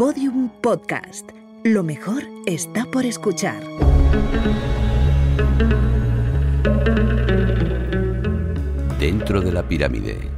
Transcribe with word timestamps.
Podium 0.00 0.48
Podcast. 0.62 1.28
Lo 1.62 1.82
mejor 1.82 2.22
está 2.46 2.86
por 2.90 3.04
escuchar. 3.04 3.62
Dentro 8.98 9.42
de 9.42 9.52
la 9.52 9.62
pirámide, 9.68 10.30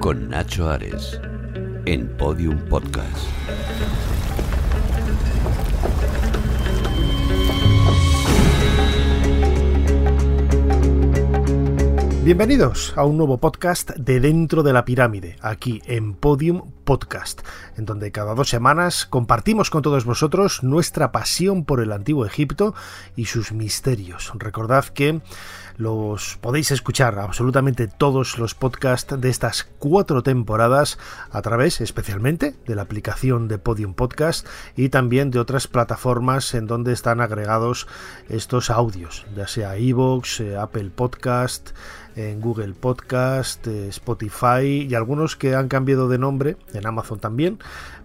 con 0.00 0.28
Nacho 0.28 0.68
Ares, 0.68 1.18
en 1.86 2.14
Podium 2.18 2.58
Podcast. 2.68 3.26
Bienvenidos 12.22 12.92
a 12.96 13.06
un 13.06 13.16
nuevo 13.16 13.38
podcast 13.38 13.92
de 13.92 14.20
Dentro 14.20 14.62
de 14.62 14.74
la 14.74 14.84
Pirámide, 14.84 15.36
aquí 15.40 15.80
en 15.86 16.12
Podium 16.12 16.75
Podcast, 16.86 17.42
en 17.76 17.84
donde 17.84 18.10
cada 18.12 18.34
dos 18.34 18.48
semanas 18.48 19.04
compartimos 19.04 19.68
con 19.68 19.82
todos 19.82 20.06
vosotros 20.06 20.62
nuestra 20.62 21.12
pasión 21.12 21.66
por 21.66 21.80
el 21.80 21.92
antiguo 21.92 22.24
Egipto 22.24 22.74
y 23.14 23.26
sus 23.26 23.52
misterios. 23.52 24.32
Recordad 24.36 24.86
que 24.86 25.20
los 25.76 26.38
podéis 26.40 26.70
escuchar 26.70 27.18
absolutamente 27.18 27.86
todos 27.86 28.38
los 28.38 28.54
podcasts 28.54 29.20
de 29.20 29.28
estas 29.28 29.64
cuatro 29.78 30.22
temporadas 30.22 30.98
a 31.30 31.42
través 31.42 31.82
especialmente 31.82 32.54
de 32.66 32.74
la 32.74 32.82
aplicación 32.82 33.48
de 33.48 33.58
Podium 33.58 33.92
Podcast 33.92 34.46
y 34.74 34.88
también 34.88 35.30
de 35.30 35.38
otras 35.38 35.66
plataformas 35.66 36.54
en 36.54 36.66
donde 36.66 36.92
están 36.92 37.20
agregados 37.20 37.86
estos 38.28 38.70
audios, 38.70 39.26
ya 39.36 39.48
sea 39.48 39.76
iVoox, 39.76 40.40
eh, 40.40 40.56
Apple 40.56 40.90
Podcast, 40.94 41.70
en 42.16 42.40
Google 42.40 42.72
Podcast, 42.74 43.66
eh, 43.66 43.88
Spotify 43.88 44.86
y 44.88 44.94
algunos 44.94 45.36
que 45.36 45.54
han 45.54 45.68
cambiado 45.68 46.08
de 46.08 46.18
nombre, 46.18 46.56
en 46.72 46.86
Amazon 46.86 47.20
también, 47.20 47.58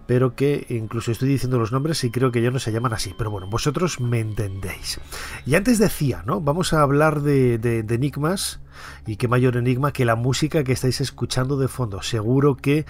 pero 0.06 0.36
que 0.36 0.66
incluso 0.68 1.10
estoy 1.10 1.28
diciendo 1.28 1.58
los 1.58 1.72
nombres 1.72 2.04
y 2.04 2.10
creo 2.10 2.30
que 2.30 2.42
ya 2.42 2.50
no 2.50 2.58
se 2.58 2.72
llaman 2.72 2.92
así, 2.92 3.14
pero 3.16 3.30
bueno, 3.30 3.46
vosotros 3.46 4.00
me 4.00 4.20
entendéis. 4.20 5.00
Y 5.46 5.54
antes 5.54 5.78
decía, 5.78 6.22
¿no? 6.26 6.40
Vamos 6.40 6.72
a 6.74 6.82
hablar 6.82 7.22
de, 7.22 7.58
de, 7.58 7.82
de 7.82 7.94
enigmas 7.94 8.60
y 9.06 9.16
qué 9.16 9.28
mayor 9.28 9.56
enigma 9.56 9.92
que 9.92 10.04
la 10.04 10.16
música 10.16 10.64
que 10.64 10.72
estáis 10.72 11.00
escuchando 11.00 11.56
de 11.56 11.68
fondo. 11.68 12.02
Seguro 12.02 12.56
que 12.56 12.84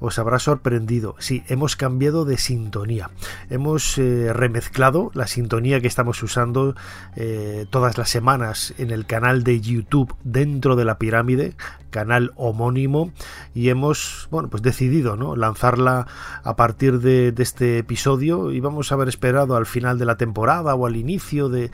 os 0.00 0.18
habrá 0.18 0.38
sorprendido. 0.38 1.14
Sí, 1.18 1.44
hemos 1.48 1.76
cambiado 1.76 2.24
de 2.24 2.38
sintonía. 2.38 3.10
Hemos 3.50 3.98
eh, 3.98 4.32
remezclado 4.32 5.10
la 5.14 5.26
sintonía 5.26 5.80
que 5.80 5.86
estamos 5.86 6.22
usando 6.22 6.74
eh, 7.16 7.66
todas 7.70 7.98
las 7.98 8.08
semanas 8.08 8.74
en 8.78 8.90
el 8.90 9.06
canal 9.06 9.44
de 9.44 9.60
YouTube 9.60 10.14
dentro 10.24 10.74
de 10.74 10.84
la 10.84 10.98
pirámide, 10.98 11.54
canal 11.90 12.32
homónimo, 12.36 13.12
y 13.54 13.68
hemos 13.68 14.28
bueno, 14.30 14.48
pues 14.48 14.62
decidido 14.62 15.16
¿no? 15.16 15.36
lanzarla 15.36 16.06
a 16.42 16.56
partir 16.56 17.00
de, 17.00 17.34
este 17.40 17.78
episodio 17.78 18.52
y 18.52 18.60
vamos 18.60 18.92
a 18.92 18.94
haber 18.94 19.08
esperado 19.08 19.56
al 19.56 19.64
final 19.64 19.98
de 19.98 20.04
la 20.04 20.16
temporada 20.16 20.74
o 20.74 20.86
al 20.86 20.96
inicio 20.96 21.48
de, 21.48 21.70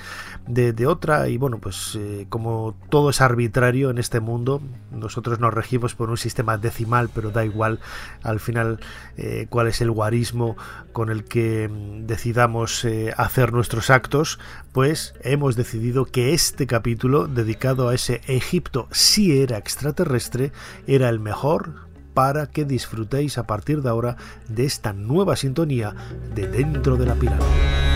de, 0.46 0.72
de 0.72 0.86
otra. 0.86 1.28
Y 1.28 1.38
bueno, 1.38 1.58
pues 1.58 1.96
eh, 1.96 2.26
como 2.28 2.76
todo 2.88 3.10
es 3.10 3.20
arbitrario 3.20 3.90
en 3.90 3.98
este 3.98 4.20
mundo, 4.20 4.60
nosotros 4.92 5.40
nos 5.40 5.52
regimos 5.52 5.94
por 5.94 6.10
un 6.10 6.16
sistema 6.16 6.56
decimal, 6.56 7.10
pero 7.12 7.30
da 7.30 7.44
igual 7.44 7.80
al 8.22 8.40
final 8.40 8.80
eh, 9.16 9.46
cuál 9.48 9.68
es 9.68 9.80
el 9.80 9.90
guarismo 9.90 10.56
con 10.92 11.10
el 11.10 11.24
que 11.24 11.68
mm, 11.68 12.06
decidamos 12.06 12.84
eh, 12.84 13.12
hacer 13.16 13.52
nuestros 13.52 13.90
actos, 13.90 14.38
pues 14.72 15.14
hemos 15.22 15.56
decidido 15.56 16.04
que 16.04 16.34
este 16.34 16.66
capítulo 16.66 17.26
dedicado 17.26 17.88
a 17.88 17.94
ese 17.94 18.20
Egipto 18.26 18.88
si 18.90 19.40
era 19.40 19.58
extraterrestre 19.58 20.52
era 20.86 21.08
el 21.08 21.20
mejor 21.20 21.86
para 22.14 22.46
que 22.46 22.64
disfrutéis 22.64 23.36
a 23.36 23.46
partir 23.46 23.82
de 23.82 23.90
ahora 23.90 24.16
de 24.48 24.64
esta 24.64 24.94
nueva 24.94 25.36
sintonía 25.36 25.94
de 26.34 26.48
dentro 26.48 26.96
de 26.96 27.06
la 27.06 27.14
pirámide. 27.14 27.95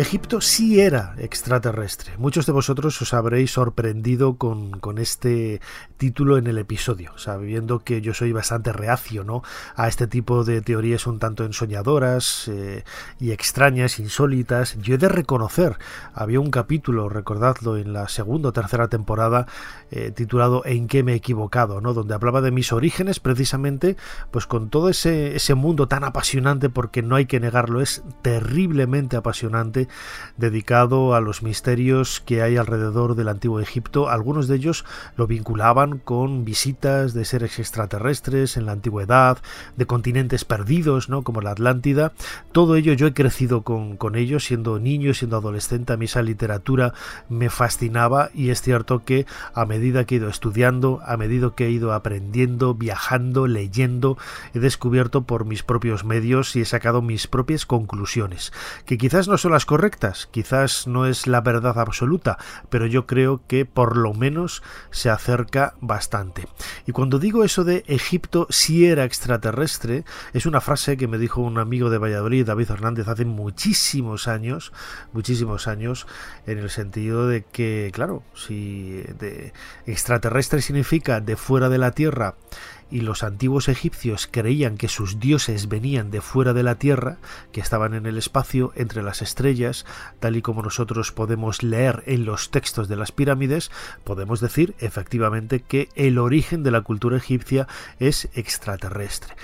Egipto 0.00 0.40
sí 0.40 0.80
era 0.80 1.14
extraterrestre. 1.18 2.16
Muchos 2.16 2.46
de 2.46 2.52
vosotros 2.52 3.00
os 3.02 3.12
habréis 3.12 3.52
sorprendido 3.52 4.38
con, 4.38 4.70
con, 4.80 4.96
este 4.96 5.60
título 5.98 6.38
en 6.38 6.46
el 6.46 6.56
episodio, 6.56 7.12
sabiendo 7.18 7.80
que 7.80 8.00
yo 8.00 8.14
soy 8.14 8.32
bastante 8.32 8.72
reacio 8.72 9.24
¿no? 9.24 9.42
a 9.76 9.88
este 9.88 10.06
tipo 10.06 10.42
de 10.42 10.62
teorías 10.62 11.06
un 11.06 11.18
tanto 11.18 11.44
ensoñadoras 11.44 12.48
eh, 12.48 12.84
y 13.18 13.32
extrañas, 13.32 13.98
insólitas. 13.98 14.78
Yo 14.80 14.94
he 14.94 14.98
de 14.98 15.10
reconocer, 15.10 15.76
había 16.14 16.40
un 16.40 16.50
capítulo, 16.50 17.10
recordadlo, 17.10 17.76
en 17.76 17.92
la 17.92 18.08
segunda 18.08 18.48
o 18.48 18.52
tercera 18.52 18.88
temporada, 18.88 19.46
eh, 19.90 20.12
titulado 20.12 20.62
¿En 20.64 20.88
qué 20.88 21.02
me 21.02 21.12
he 21.12 21.16
equivocado? 21.16 21.82
¿no? 21.82 21.92
donde 21.92 22.14
hablaba 22.14 22.40
de 22.40 22.52
mis 22.52 22.72
orígenes 22.72 23.20
precisamente, 23.20 23.98
pues 24.30 24.46
con 24.46 24.70
todo 24.70 24.88
ese, 24.88 25.36
ese 25.36 25.54
mundo 25.54 25.88
tan 25.88 26.04
apasionante, 26.04 26.70
porque 26.70 27.02
no 27.02 27.16
hay 27.16 27.26
que 27.26 27.38
negarlo, 27.38 27.82
es 27.82 28.02
terriblemente 28.22 29.18
apasionante 29.18 29.89
dedicado 30.36 31.14
a 31.14 31.20
los 31.20 31.42
misterios 31.42 32.20
que 32.20 32.42
hay 32.42 32.56
alrededor 32.56 33.14
del 33.14 33.28
antiguo 33.28 33.60
Egipto. 33.60 34.08
Algunos 34.08 34.48
de 34.48 34.56
ellos 34.56 34.84
lo 35.16 35.26
vinculaban 35.26 35.98
con 35.98 36.44
visitas 36.44 37.14
de 37.14 37.24
seres 37.24 37.58
extraterrestres 37.58 38.56
en 38.56 38.66
la 38.66 38.72
antigüedad, 38.72 39.38
de 39.76 39.86
continentes 39.86 40.44
perdidos, 40.44 41.08
¿no? 41.08 41.22
como 41.22 41.40
la 41.40 41.50
Atlántida. 41.50 42.12
Todo 42.52 42.76
ello 42.76 42.92
yo 42.92 43.06
he 43.06 43.14
crecido 43.14 43.62
con, 43.62 43.96
con 43.96 44.16
ellos, 44.16 44.44
siendo 44.44 44.78
niño, 44.78 45.14
siendo 45.14 45.36
adolescente. 45.36 45.92
A 45.92 45.96
mí 45.96 46.06
esa 46.06 46.22
literatura 46.22 46.94
me 47.28 47.50
fascinaba 47.50 48.30
y 48.34 48.50
es 48.50 48.62
cierto 48.62 49.04
que 49.04 49.26
a 49.54 49.66
medida 49.66 50.04
que 50.04 50.14
he 50.14 50.18
ido 50.18 50.28
estudiando, 50.28 51.00
a 51.04 51.16
medida 51.16 51.52
que 51.54 51.66
he 51.66 51.70
ido 51.70 51.92
aprendiendo, 51.92 52.74
viajando, 52.74 53.46
leyendo, 53.46 54.16
he 54.54 54.58
descubierto 54.58 55.22
por 55.22 55.44
mis 55.44 55.62
propios 55.62 56.04
medios 56.04 56.54
y 56.56 56.60
he 56.60 56.64
sacado 56.64 57.02
mis 57.02 57.26
propias 57.26 57.66
conclusiones, 57.66 58.52
que 58.84 58.98
quizás 58.98 59.28
no 59.28 59.38
son 59.38 59.52
las 59.52 59.66
correctas, 59.70 60.28
quizás 60.32 60.88
no 60.88 61.06
es 61.06 61.28
la 61.28 61.42
verdad 61.42 61.78
absoluta, 61.78 62.38
pero 62.70 62.86
yo 62.86 63.06
creo 63.06 63.42
que 63.46 63.64
por 63.64 63.96
lo 63.96 64.12
menos 64.14 64.64
se 64.90 65.10
acerca 65.10 65.74
bastante. 65.80 66.48
Y 66.88 66.92
cuando 66.92 67.20
digo 67.20 67.44
eso 67.44 67.62
de 67.62 67.84
Egipto 67.86 68.48
si 68.50 68.86
era 68.86 69.04
extraterrestre, 69.04 70.04
es 70.32 70.44
una 70.44 70.60
frase 70.60 70.96
que 70.96 71.06
me 71.06 71.18
dijo 71.18 71.40
un 71.40 71.56
amigo 71.56 71.88
de 71.88 71.98
Valladolid, 71.98 72.46
David 72.46 72.68
Hernández, 72.68 73.06
hace 73.06 73.24
muchísimos 73.24 74.26
años, 74.26 74.72
muchísimos 75.12 75.68
años, 75.68 76.08
en 76.48 76.58
el 76.58 76.68
sentido 76.68 77.28
de 77.28 77.44
que, 77.44 77.92
claro, 77.94 78.24
si 78.34 79.04
de 79.20 79.52
extraterrestre 79.86 80.62
significa 80.62 81.20
de 81.20 81.36
fuera 81.36 81.68
de 81.68 81.78
la 81.78 81.92
Tierra, 81.92 82.34
y 82.90 83.00
los 83.00 83.22
antiguos 83.22 83.68
egipcios 83.68 84.28
creían 84.30 84.76
que 84.76 84.88
sus 84.88 85.20
dioses 85.20 85.68
venían 85.68 86.10
de 86.10 86.20
fuera 86.20 86.52
de 86.52 86.62
la 86.62 86.76
tierra, 86.76 87.18
que 87.52 87.60
estaban 87.60 87.94
en 87.94 88.06
el 88.06 88.18
espacio 88.18 88.72
entre 88.74 89.02
las 89.02 89.22
estrellas, 89.22 89.86
tal 90.18 90.36
y 90.36 90.42
como 90.42 90.62
nosotros 90.62 91.12
podemos 91.12 91.62
leer 91.62 92.02
en 92.06 92.24
los 92.24 92.50
textos 92.50 92.88
de 92.88 92.96
las 92.96 93.12
pirámides, 93.12 93.70
podemos 94.04 94.40
decir 94.40 94.74
efectivamente 94.78 95.60
que 95.60 95.88
el 95.94 96.18
origen 96.18 96.62
de 96.62 96.70
la 96.70 96.82
cultura 96.82 97.16
egipcia 97.16 97.68
es 97.98 98.28
extraterrestre. 98.34 99.34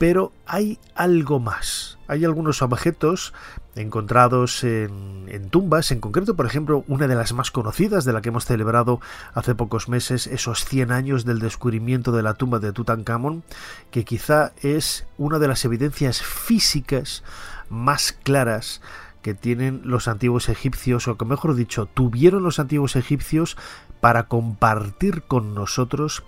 Pero 0.00 0.32
hay 0.46 0.78
algo 0.94 1.40
más. 1.40 1.98
Hay 2.08 2.24
algunos 2.24 2.62
objetos 2.62 3.34
encontrados 3.74 4.64
en, 4.64 5.50
tumbas, 5.50 5.90
en 5.90 6.00
concreto, 6.00 6.34
por 6.36 6.46
ejemplo, 6.46 6.84
una 6.88 7.06
de 7.06 7.14
las 7.14 7.34
más 7.34 7.50
conocidas 7.50 8.06
de 8.06 8.14
la 8.14 8.22
que 8.22 8.30
hemos 8.30 8.46
celebrado 8.46 9.02
hace 9.34 9.54
pocos 9.54 9.90
meses, 9.90 10.26
esos 10.26 10.64
100 10.64 10.90
años 10.90 11.26
del 11.26 11.38
descubrimiento 11.38 12.12
de 12.12 12.22
la 12.22 12.32
tumba 12.32 12.60
de 12.60 12.72
Tutankamón, 12.72 13.42
que 13.90 14.06
quizá 14.06 14.52
es 14.62 15.04
una 15.18 15.38
de 15.38 15.48
las 15.48 15.66
evidencias 15.66 16.22
físicas 16.22 17.22
más 17.68 18.12
claras 18.22 18.80
que 19.20 19.34
tienen 19.34 19.82
los 19.84 20.08
antiguos 20.08 20.48
egipcios, 20.48 21.08
o 21.08 21.18
que 21.18 21.26
mejor 21.26 21.54
dicho, 21.54 21.84
tuvieron 21.84 22.42
los 22.42 22.58
antiguos 22.58 22.96
egipcios 22.96 23.58
para 24.00 24.28
compartir 24.28 25.22
con 25.22 25.54
nosotros 25.54 26.22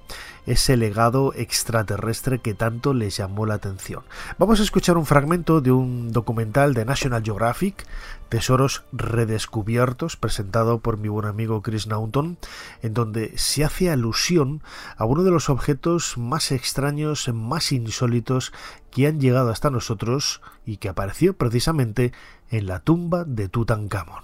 ese 0.47 0.77
legado 0.77 1.33
extraterrestre 1.35 2.41
que 2.41 2.55
tanto 2.55 2.95
les 2.95 3.17
llamó 3.17 3.47
la 3.47 3.55
atención. 3.55 4.03
Vamos 4.39 4.61
a 4.61 4.63
escuchar 4.63 4.97
un 4.97 5.07
fragmento 5.07 5.61
de 5.61 5.73
un 5.73 6.13
documental 6.13 6.75
de 6.75 6.85
National 6.85 7.23
Geographic, 7.23 7.87
Tesoros 8.29 8.85
Redescubiertos, 8.93 10.17
presentado 10.17 10.81
por 10.81 10.99
mi 10.99 11.09
buen 11.09 11.27
amigo 11.27 11.63
Chris 11.63 11.87
Naunton, 11.87 12.39
en 12.83 12.95
donde 12.95 13.37
se 13.37 13.65
hace 13.65 13.91
alusión 13.91 14.63
a 14.97 15.05
uno 15.05 15.23
de 15.23 15.31
los 15.31 15.49
objetos 15.49 16.19
más 16.19 16.51
extraños, 16.51 17.29
más 17.33 17.73
insólitos 17.73 18.53
que 18.91 19.07
han 19.07 19.21
llegado 19.21 19.51
hasta 19.51 19.71
nosotros 19.71 20.41
y 20.67 20.79
que 20.79 20.89
apareció 20.89 21.35
precisamente 21.35 22.13
en 22.51 22.67
la 22.67 22.81
tumba 22.81 23.25
de 23.25 23.49
Tutankamón. 23.49 24.23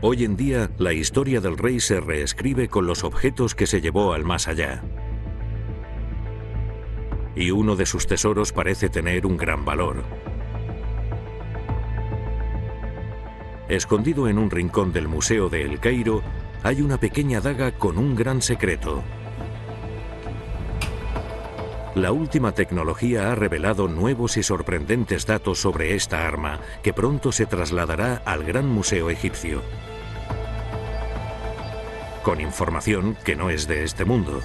Hoy 0.00 0.22
en 0.22 0.36
día, 0.36 0.70
la 0.78 0.92
historia 0.92 1.40
del 1.40 1.58
rey 1.58 1.80
se 1.80 1.98
reescribe 2.00 2.68
con 2.68 2.86
los 2.86 3.02
objetos 3.02 3.56
que 3.56 3.66
se 3.66 3.80
llevó 3.80 4.12
al 4.12 4.24
más 4.24 4.46
allá. 4.46 4.84
Y 7.34 7.50
uno 7.50 7.74
de 7.74 7.84
sus 7.84 8.06
tesoros 8.06 8.52
parece 8.52 8.88
tener 8.88 9.26
un 9.26 9.36
gran 9.36 9.64
valor. 9.64 10.04
Escondido 13.68 14.28
en 14.28 14.38
un 14.38 14.50
rincón 14.50 14.92
del 14.92 15.08
Museo 15.08 15.48
de 15.48 15.62
El 15.62 15.80
Cairo, 15.80 16.22
hay 16.62 16.80
una 16.80 16.98
pequeña 16.98 17.40
daga 17.40 17.72
con 17.72 17.98
un 17.98 18.14
gran 18.14 18.40
secreto. 18.40 19.02
La 21.94 22.12
última 22.12 22.52
tecnología 22.52 23.32
ha 23.32 23.34
revelado 23.34 23.88
nuevos 23.88 24.36
y 24.36 24.42
sorprendentes 24.42 25.26
datos 25.26 25.60
sobre 25.60 25.94
esta 25.94 26.26
arma, 26.26 26.60
que 26.82 26.92
pronto 26.92 27.32
se 27.32 27.46
trasladará 27.46 28.22
al 28.24 28.44
Gran 28.44 28.68
Museo 28.68 29.10
Egipcio. 29.10 29.62
Con 32.22 32.40
información 32.40 33.16
que 33.24 33.34
no 33.34 33.50
es 33.50 33.66
de 33.66 33.84
este 33.84 34.04
mundo. 34.04 34.40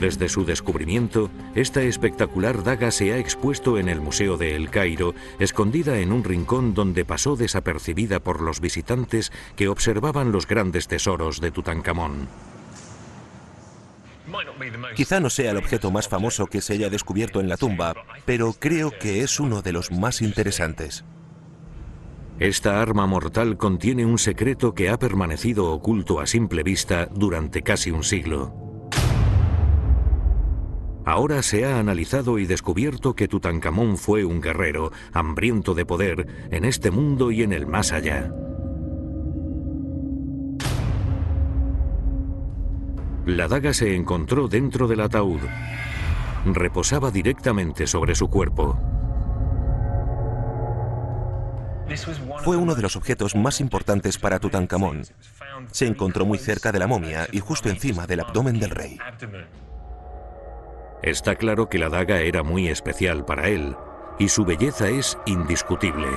Desde 0.00 0.28
su 0.28 0.44
descubrimiento, 0.44 1.30
esta 1.54 1.82
espectacular 1.82 2.64
daga 2.64 2.90
se 2.90 3.12
ha 3.12 3.18
expuesto 3.18 3.78
en 3.78 3.88
el 3.88 4.00
Museo 4.00 4.36
de 4.36 4.56
El 4.56 4.70
Cairo, 4.70 5.14
escondida 5.38 5.98
en 5.98 6.12
un 6.12 6.24
rincón 6.24 6.74
donde 6.74 7.04
pasó 7.04 7.36
desapercibida 7.36 8.20
por 8.20 8.40
los 8.40 8.60
visitantes 8.60 9.30
que 9.56 9.68
observaban 9.68 10.32
los 10.32 10.46
grandes 10.46 10.88
tesoros 10.88 11.40
de 11.40 11.50
Tutankamón. 11.50 12.28
Quizá 14.94 15.20
no 15.20 15.30
sea 15.30 15.50
el 15.50 15.56
objeto 15.56 15.90
más 15.90 16.08
famoso 16.08 16.46
que 16.46 16.60
se 16.60 16.74
haya 16.74 16.90
descubierto 16.90 17.40
en 17.40 17.48
la 17.48 17.56
tumba, 17.56 17.94
pero 18.24 18.52
creo 18.52 18.90
que 18.90 19.22
es 19.22 19.40
uno 19.40 19.62
de 19.62 19.72
los 19.72 19.90
más 19.90 20.22
interesantes. 20.22 21.04
Esta 22.38 22.82
arma 22.82 23.06
mortal 23.06 23.56
contiene 23.56 24.04
un 24.04 24.18
secreto 24.18 24.74
que 24.74 24.90
ha 24.90 24.98
permanecido 24.98 25.72
oculto 25.72 26.20
a 26.20 26.26
simple 26.26 26.62
vista 26.62 27.08
durante 27.14 27.62
casi 27.62 27.90
un 27.90 28.04
siglo. 28.04 28.54
Ahora 31.06 31.42
se 31.42 31.64
ha 31.64 31.78
analizado 31.78 32.38
y 32.38 32.46
descubierto 32.46 33.14
que 33.14 33.28
Tutankamón 33.28 33.96
fue 33.96 34.24
un 34.24 34.40
guerrero, 34.40 34.90
hambriento 35.12 35.72
de 35.72 35.86
poder, 35.86 36.26
en 36.50 36.64
este 36.64 36.90
mundo 36.90 37.30
y 37.30 37.42
en 37.42 37.52
el 37.52 37.66
más 37.66 37.92
allá. 37.92 38.34
La 43.26 43.48
daga 43.48 43.74
se 43.74 43.96
encontró 43.96 44.46
dentro 44.46 44.86
del 44.86 45.00
ataúd. 45.00 45.40
Reposaba 46.44 47.10
directamente 47.10 47.88
sobre 47.88 48.14
su 48.14 48.30
cuerpo. 48.30 48.78
Fue 52.44 52.56
uno 52.56 52.76
de 52.76 52.82
los 52.82 52.94
objetos 52.94 53.34
más 53.34 53.60
importantes 53.60 54.16
para 54.18 54.38
Tutankamón. 54.38 55.02
Se 55.72 55.86
encontró 55.86 56.24
muy 56.24 56.38
cerca 56.38 56.70
de 56.70 56.78
la 56.78 56.86
momia 56.86 57.26
y 57.32 57.40
justo 57.40 57.68
encima 57.68 58.06
del 58.06 58.20
abdomen 58.20 58.60
del 58.60 58.70
rey. 58.70 58.96
Está 61.02 61.34
claro 61.34 61.68
que 61.68 61.80
la 61.80 61.88
daga 61.88 62.20
era 62.20 62.44
muy 62.44 62.68
especial 62.68 63.24
para 63.24 63.48
él, 63.48 63.74
y 64.20 64.28
su 64.28 64.44
belleza 64.44 64.88
es 64.88 65.18
indiscutible. 65.26 66.08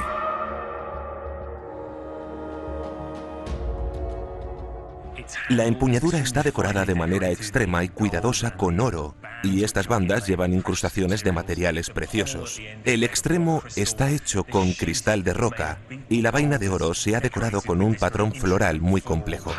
La 5.49 5.65
empuñadura 5.65 6.19
está 6.19 6.43
decorada 6.43 6.85
de 6.85 6.95
manera 6.95 7.29
extrema 7.29 7.83
y 7.83 7.89
cuidadosa 7.89 8.55
con 8.55 8.79
oro, 8.79 9.15
y 9.43 9.63
estas 9.63 9.87
bandas 9.87 10.27
llevan 10.27 10.53
incrustaciones 10.53 11.23
de 11.23 11.31
materiales 11.31 11.89
preciosos. 11.89 12.61
El 12.85 13.03
extremo 13.03 13.63
está 13.75 14.09
hecho 14.09 14.43
con 14.43 14.73
cristal 14.73 15.23
de 15.23 15.33
roca, 15.33 15.79
y 16.09 16.21
la 16.21 16.31
vaina 16.31 16.57
de 16.57 16.69
oro 16.69 16.93
se 16.93 17.15
ha 17.15 17.19
decorado 17.19 17.61
con 17.61 17.81
un 17.81 17.95
patrón 17.95 18.33
floral 18.33 18.81
muy 18.81 19.01
complejo. 19.01 19.51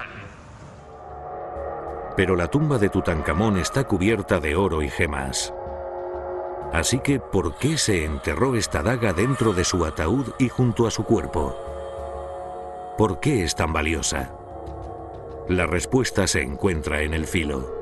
Pero 2.16 2.37
la 2.37 2.49
tumba 2.49 2.78
de 2.78 2.88
Tutankamón 2.88 3.58
está 3.58 3.84
cubierta 3.84 4.40
de 4.40 4.56
oro 4.56 4.82
y 4.82 4.90
gemas. 4.90 5.55
Así 6.73 7.00
que, 7.00 7.19
¿por 7.19 7.56
qué 7.58 7.78
se 7.78 8.05
enterró 8.05 8.55
esta 8.55 8.82
daga 8.82 9.12
dentro 9.12 9.52
de 9.52 9.64
su 9.64 9.84
ataúd 9.84 10.34
y 10.38 10.49
junto 10.49 10.87
a 10.87 10.90
su 10.90 11.05
cuerpo? 11.05 11.56
¿Por 12.96 13.19
qué 13.19 13.43
es 13.44 13.56
tan 13.56 13.73
valiosa? 13.73 14.39
La 15.50 15.67
respuesta 15.67 16.29
se 16.29 16.43
encuentra 16.43 17.02
en 17.02 17.12
el 17.12 17.26
filo. 17.26 17.75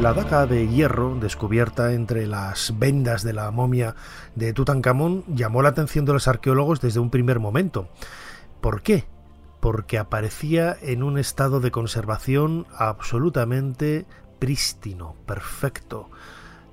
La 0.00 0.12
daga 0.12 0.46
de 0.46 0.66
hierro, 0.66 1.14
descubierta 1.20 1.92
entre 1.92 2.26
las 2.26 2.76
vendas 2.76 3.22
de 3.22 3.32
la 3.32 3.52
momia 3.52 3.94
de 4.34 4.52
Tutankamón, 4.52 5.22
llamó 5.28 5.62
la 5.62 5.68
atención 5.68 6.04
de 6.04 6.14
los 6.14 6.26
arqueólogos 6.26 6.80
desde 6.80 6.98
un 6.98 7.10
primer 7.10 7.38
momento. 7.38 7.88
¿Por 8.60 8.82
qué? 8.82 9.04
Porque 9.60 9.98
aparecía 9.98 10.76
en 10.82 11.04
un 11.04 11.20
estado 11.20 11.60
de 11.60 11.70
conservación 11.70 12.66
absolutamente 12.76 14.04
prístino, 14.40 15.14
perfecto 15.26 16.10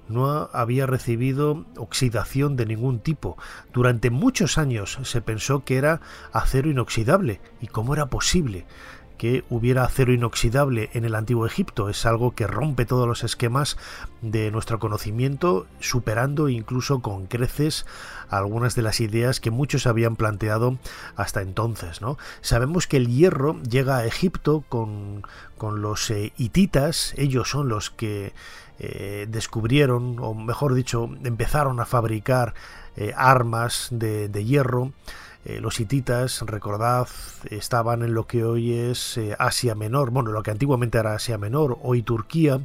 no 0.08 0.50
había 0.54 0.86
recibido 0.86 1.66
oxidación 1.78 2.56
de 2.56 2.66
ningún 2.66 3.00
tipo. 3.00 3.38
Durante 3.74 4.10
muchos 4.10 4.58
años 4.58 5.00
se 5.04 5.22
pensó 5.22 5.64
que 5.64 5.78
era 5.78 6.02
acero 6.32 6.70
inoxidable. 6.70 7.42
¿Y 7.62 7.68
cómo 7.68 7.94
era 7.94 8.08
posible? 8.08 8.66
que 9.24 9.46
hubiera 9.50 9.86
acero 9.86 10.12
inoxidable 10.12 10.90
en 10.92 11.06
el 11.06 11.16
antiguo 11.16 11.46
Egipto. 11.46 11.88
Es 11.88 12.06
algo 12.06 12.32
que 12.36 12.46
rompe 12.46 12.86
todos 12.86 13.08
los 13.08 13.24
esquemas 13.24 13.78
de 14.22 14.52
nuestro 14.52 14.80
conocimiento, 14.80 15.66
superando 15.80 16.50
incluso 16.50 17.02
con 17.02 17.28
creces 17.28 17.86
algunas 18.30 18.76
de 18.76 18.82
las 18.82 19.00
ideas 19.00 19.40
que 19.40 19.50
muchos 19.50 19.88
habían 19.88 20.18
planteado 20.18 20.78
hasta 21.16 21.42
entonces. 21.42 22.02
¿no? 22.02 22.18
Sabemos 22.42 22.86
que 22.88 22.98
el 22.98 23.08
hierro 23.08 23.62
llega 23.64 23.98
a 23.98 24.06
Egipto 24.06 24.66
con, 24.68 25.24
con 25.58 25.82
los 25.82 26.10
eh, 26.12 26.34
hititas, 26.38 27.14
ellos 27.16 27.50
son 27.50 27.70
los 27.70 27.92
que 27.92 28.34
eh, 28.80 29.28
descubrieron, 29.30 30.18
o 30.20 30.34
mejor 30.34 30.74
dicho, 30.74 31.10
empezaron 31.24 31.80
a 31.80 31.86
fabricar 31.86 32.54
eh, 32.96 33.14
armas 33.16 33.88
de, 33.92 34.30
hierro. 34.44 34.94
Eh, 35.46 35.60
los 35.60 35.80
hititas, 35.80 36.42
recordad, 36.42 37.08
estaban 37.50 38.02
en 38.02 38.14
lo 38.14 38.28
que 38.28 38.46
hoy 38.46 38.74
es 38.74 39.20
Asia 39.38 39.76
Menor, 39.76 40.10
bueno, 40.10 40.32
lo 40.32 40.42
que 40.42 40.52
antiguamente 40.52 40.98
era 40.98 41.16
Asia 41.16 41.38
Menor, 41.38 41.78
hoy 41.82 42.02
Turquía, 42.02 42.62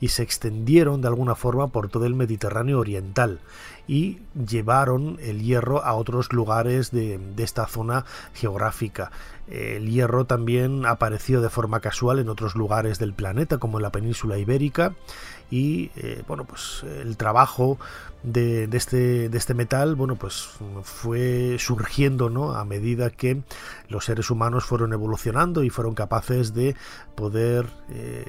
y 0.00 0.08
se 0.08 0.22
extendieron 0.22 1.02
de 1.02 1.08
alguna 1.08 1.34
forma 1.34 1.68
por 1.68 1.88
todo 1.88 2.06
el 2.06 2.14
Mediterráneo 2.14 2.78
Oriental 2.78 3.40
y 3.86 4.20
llevaron 4.46 5.18
el 5.20 5.42
hierro 5.42 5.84
a 5.84 5.94
otros 5.94 6.32
lugares 6.32 6.90
de, 6.90 7.18
de 7.18 7.42
esta 7.42 7.66
zona 7.66 8.04
geográfica. 8.32 9.10
El 9.48 9.90
hierro 9.90 10.24
también 10.24 10.86
apareció 10.86 11.40
de 11.40 11.50
forma 11.50 11.80
casual 11.80 12.18
en 12.18 12.28
otros 12.28 12.54
lugares 12.54 12.98
del 12.98 13.12
planeta, 13.12 13.58
como 13.58 13.78
en 13.78 13.82
la 13.82 13.92
península 13.92 14.38
ibérica, 14.38 14.94
y 15.52 15.90
eh, 15.96 16.22
bueno 16.26 16.44
pues 16.44 16.82
el 16.82 17.18
trabajo 17.18 17.78
de, 18.22 18.64
este, 18.72 19.28
de 19.28 19.36
este 19.36 19.52
metal 19.52 19.94
bueno 19.96 20.16
pues 20.16 20.48
fue 20.82 21.56
surgiendo 21.58 22.30
¿no? 22.30 22.54
a 22.54 22.64
medida 22.64 23.10
que 23.10 23.42
los 23.88 24.06
seres 24.06 24.30
humanos 24.30 24.64
fueron 24.64 24.94
evolucionando 24.94 25.62
y 25.62 25.68
fueron 25.68 25.94
capaces 25.94 26.54
de 26.54 26.74
poder 27.14 27.66
eh, 27.90 28.24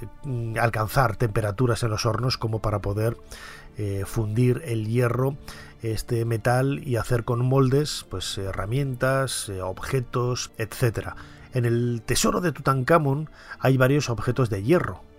alcanzar 0.59 1.15
temperaturas 1.15 1.81
en 1.83 1.91
los 1.91 2.05
hornos 2.05 2.37
como 2.37 2.59
para 2.59 2.79
poder 2.79 3.15
eh, 3.77 4.03
fundir 4.05 4.61
el 4.65 4.85
hierro 4.87 5.37
este 5.81 6.25
metal 6.25 6.81
y 6.85 6.97
hacer 6.97 7.23
con 7.23 7.45
moldes 7.45 8.05
pues 8.09 8.37
herramientas 8.37 9.49
objetos 9.63 10.51
etcétera 10.57 11.15
en 11.53 11.63
el 11.63 12.01
tesoro 12.05 12.41
de 12.41 12.51
Tutankamón 12.51 13.29
hay 13.59 13.77
varios 13.77 14.09
objetos 14.09 14.49
de 14.49 14.61
hierro 14.61 15.12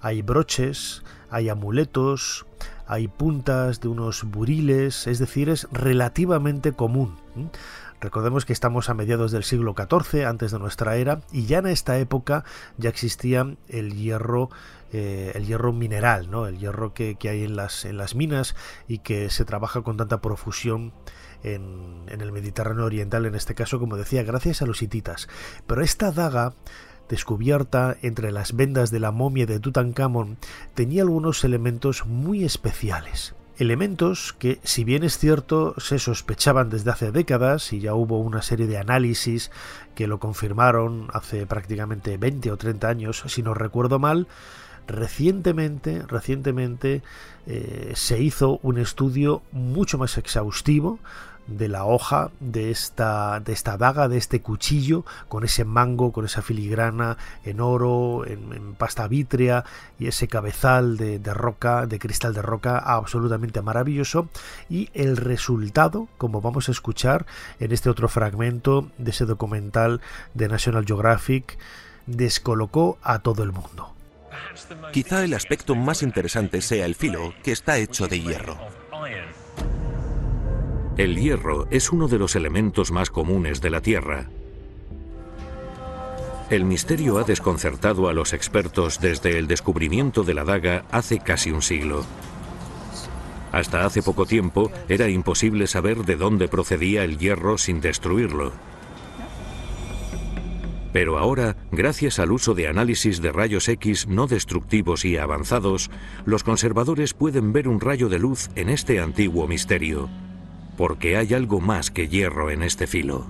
hay 0.00 0.22
broches, 0.22 1.02
hay 1.30 1.48
amuletos, 1.48 2.46
hay 2.86 3.08
puntas 3.08 3.80
de 3.80 3.88
unos 3.88 4.24
buriles, 4.24 5.06
es 5.06 5.18
decir, 5.18 5.48
es 5.48 5.68
relativamente 5.70 6.72
común. 6.72 7.16
Recordemos 8.00 8.44
que 8.44 8.52
estamos 8.52 8.90
a 8.90 8.94
mediados 8.94 9.30
del 9.30 9.44
siglo 9.44 9.76
XIV, 9.76 10.26
antes 10.26 10.50
de 10.50 10.58
nuestra 10.58 10.96
era, 10.96 11.20
y 11.30 11.46
ya 11.46 11.58
en 11.58 11.68
esta 11.68 11.98
época 11.98 12.44
ya 12.76 12.90
existía 12.90 13.56
el 13.68 13.94
hierro, 13.94 14.50
eh, 14.92 15.30
el 15.36 15.46
hierro 15.46 15.72
mineral, 15.72 16.28
¿no? 16.28 16.48
el 16.48 16.58
hierro 16.58 16.94
que, 16.94 17.16
hay 17.22 17.44
en 17.44 17.54
las, 17.54 18.14
minas 18.16 18.56
y 18.88 18.98
que 18.98 19.30
se 19.30 19.44
trabaja 19.44 19.82
con 19.82 19.96
tanta 19.96 20.20
profusión 20.20 20.92
en 21.44 22.06
el 22.08 22.30
Mediterráneo 22.30 22.84
Oriental, 22.84 23.26
en 23.26 23.34
este 23.34 23.54
caso, 23.54 23.78
como 23.78 23.96
decía, 23.96 24.22
gracias 24.22 24.62
a 24.62 24.66
los 24.66 24.82
hititas. 24.82 25.28
Pero 25.66 25.82
esta 25.82 26.12
daga 26.12 26.54
descubierta 27.08 27.96
entre 28.02 28.32
las 28.32 28.54
vendas 28.54 28.90
de 28.90 29.00
la 29.00 29.10
momia 29.10 29.46
de 29.46 29.60
Tutankamón, 29.60 30.38
tenía 30.74 31.02
algunos 31.02 31.44
elementos 31.44 32.06
muy 32.06 32.44
especiales. 32.44 33.34
Elementos 33.58 34.32
que, 34.32 34.58
si 34.64 34.82
bien 34.82 35.04
es 35.04 35.18
cierto, 35.18 35.74
se 35.78 35.98
sospechaban 35.98 36.70
desde 36.70 36.90
hace 36.90 37.12
décadas 37.12 37.72
y 37.72 37.80
ya 37.80 37.94
hubo 37.94 38.18
una 38.18 38.42
serie 38.42 38.66
de 38.66 38.78
análisis 38.78 39.50
que 39.94 40.06
lo 40.06 40.18
confirmaron 40.18 41.08
hace 41.12 41.46
prácticamente 41.46 42.16
20 42.16 42.50
o 42.50 42.56
30 42.56 42.88
años, 42.88 43.22
si 43.26 43.42
no 43.42 43.54
recuerdo 43.54 43.98
mal, 43.98 44.26
Recientemente, 44.86 46.02
recientemente 46.08 47.02
eh, 47.46 47.92
se 47.94 48.20
hizo 48.20 48.58
un 48.62 48.78
estudio 48.78 49.42
mucho 49.52 49.96
más 49.96 50.18
exhaustivo 50.18 50.98
de 51.46 51.68
la 51.68 51.84
hoja 51.84 52.30
de 52.40 52.70
esta, 52.70 53.40
de 53.40 53.52
esta 53.52 53.76
daga, 53.76 54.08
de 54.08 54.18
este 54.18 54.40
cuchillo, 54.40 55.04
con 55.28 55.44
ese 55.44 55.64
mango, 55.64 56.12
con 56.12 56.24
esa 56.24 56.42
filigrana 56.42 57.16
en 57.44 57.60
oro, 57.60 58.24
en, 58.26 58.74
pasta 58.74 59.06
vítrea 59.08 59.64
y 59.98 60.06
ese 60.06 60.28
cabezal 60.28 60.96
de, 60.96 61.18
de, 61.18 61.34
roca, 61.34 61.86
de 61.86 61.98
cristal 61.98 62.34
de 62.34 62.42
roca 62.42 62.78
absolutamente 62.78 63.60
maravilloso. 63.62 64.28
Y 64.68 64.88
el 64.94 65.16
resultado, 65.16 66.08
como 66.18 66.40
vamos 66.40 66.68
a 66.68 66.72
escuchar 66.72 67.26
en 67.60 67.72
este 67.72 67.90
otro 67.90 68.08
fragmento 68.08 68.90
de 68.98 69.10
ese 69.10 69.24
documental 69.24 70.00
de 70.34 70.48
National 70.48 70.86
Geographic, 70.86 71.58
descolocó 72.06 72.98
a 73.02 73.20
todo 73.20 73.42
el 73.42 73.52
mundo. 73.52 73.94
Quizá 74.92 75.24
el 75.24 75.34
aspecto 75.34 75.74
más 75.74 76.02
interesante 76.02 76.60
sea 76.60 76.86
el 76.86 76.94
filo, 76.94 77.34
que 77.42 77.52
está 77.52 77.78
hecho 77.78 78.06
de 78.06 78.20
hierro. 78.20 78.81
El 80.98 81.16
hierro 81.16 81.66
es 81.70 81.90
uno 81.90 82.06
de 82.06 82.18
los 82.18 82.36
elementos 82.36 82.92
más 82.92 83.08
comunes 83.08 83.62
de 83.62 83.70
la 83.70 83.80
Tierra. 83.80 84.28
El 86.50 86.66
misterio 86.66 87.16
ha 87.16 87.24
desconcertado 87.24 88.10
a 88.10 88.12
los 88.12 88.34
expertos 88.34 89.00
desde 89.00 89.38
el 89.38 89.46
descubrimiento 89.46 90.22
de 90.22 90.34
la 90.34 90.44
daga 90.44 90.84
hace 90.90 91.18
casi 91.18 91.50
un 91.50 91.62
siglo. 91.62 92.04
Hasta 93.52 93.86
hace 93.86 94.02
poco 94.02 94.26
tiempo 94.26 94.70
era 94.86 95.08
imposible 95.08 95.66
saber 95.66 96.04
de 96.04 96.16
dónde 96.16 96.46
procedía 96.46 97.04
el 97.04 97.16
hierro 97.16 97.56
sin 97.56 97.80
destruirlo. 97.80 98.52
Pero 100.92 101.18
ahora, 101.18 101.56
gracias 101.70 102.18
al 102.18 102.32
uso 102.32 102.52
de 102.52 102.68
análisis 102.68 103.22
de 103.22 103.32
rayos 103.32 103.66
X 103.66 104.08
no 104.08 104.26
destructivos 104.26 105.06
y 105.06 105.16
avanzados, 105.16 105.90
los 106.26 106.44
conservadores 106.44 107.14
pueden 107.14 107.54
ver 107.54 107.66
un 107.66 107.80
rayo 107.80 108.10
de 108.10 108.18
luz 108.18 108.50
en 108.56 108.68
este 108.68 109.00
antiguo 109.00 109.48
misterio 109.48 110.10
porque 110.82 111.16
hay 111.16 111.32
algo 111.32 111.60
más 111.60 111.92
que 111.92 112.08
hierro 112.08 112.50
en 112.50 112.64
este 112.64 112.88
filo. 112.88 113.24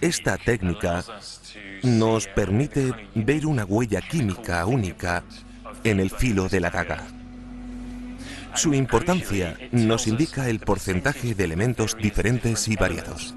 Esta 0.00 0.36
técnica 0.36 1.04
nos 1.84 2.26
permite 2.26 2.92
ver 3.14 3.46
una 3.46 3.64
huella 3.64 4.00
química 4.00 4.66
única 4.66 5.22
en 5.84 6.00
el 6.00 6.10
filo 6.10 6.48
de 6.48 6.58
la 6.58 6.70
daga. 6.70 7.06
Su 8.56 8.74
importancia 8.74 9.56
nos 9.70 10.08
indica 10.08 10.48
el 10.48 10.58
porcentaje 10.58 11.36
de 11.36 11.44
elementos 11.44 11.96
diferentes 11.96 12.66
y 12.66 12.74
variados. 12.74 13.36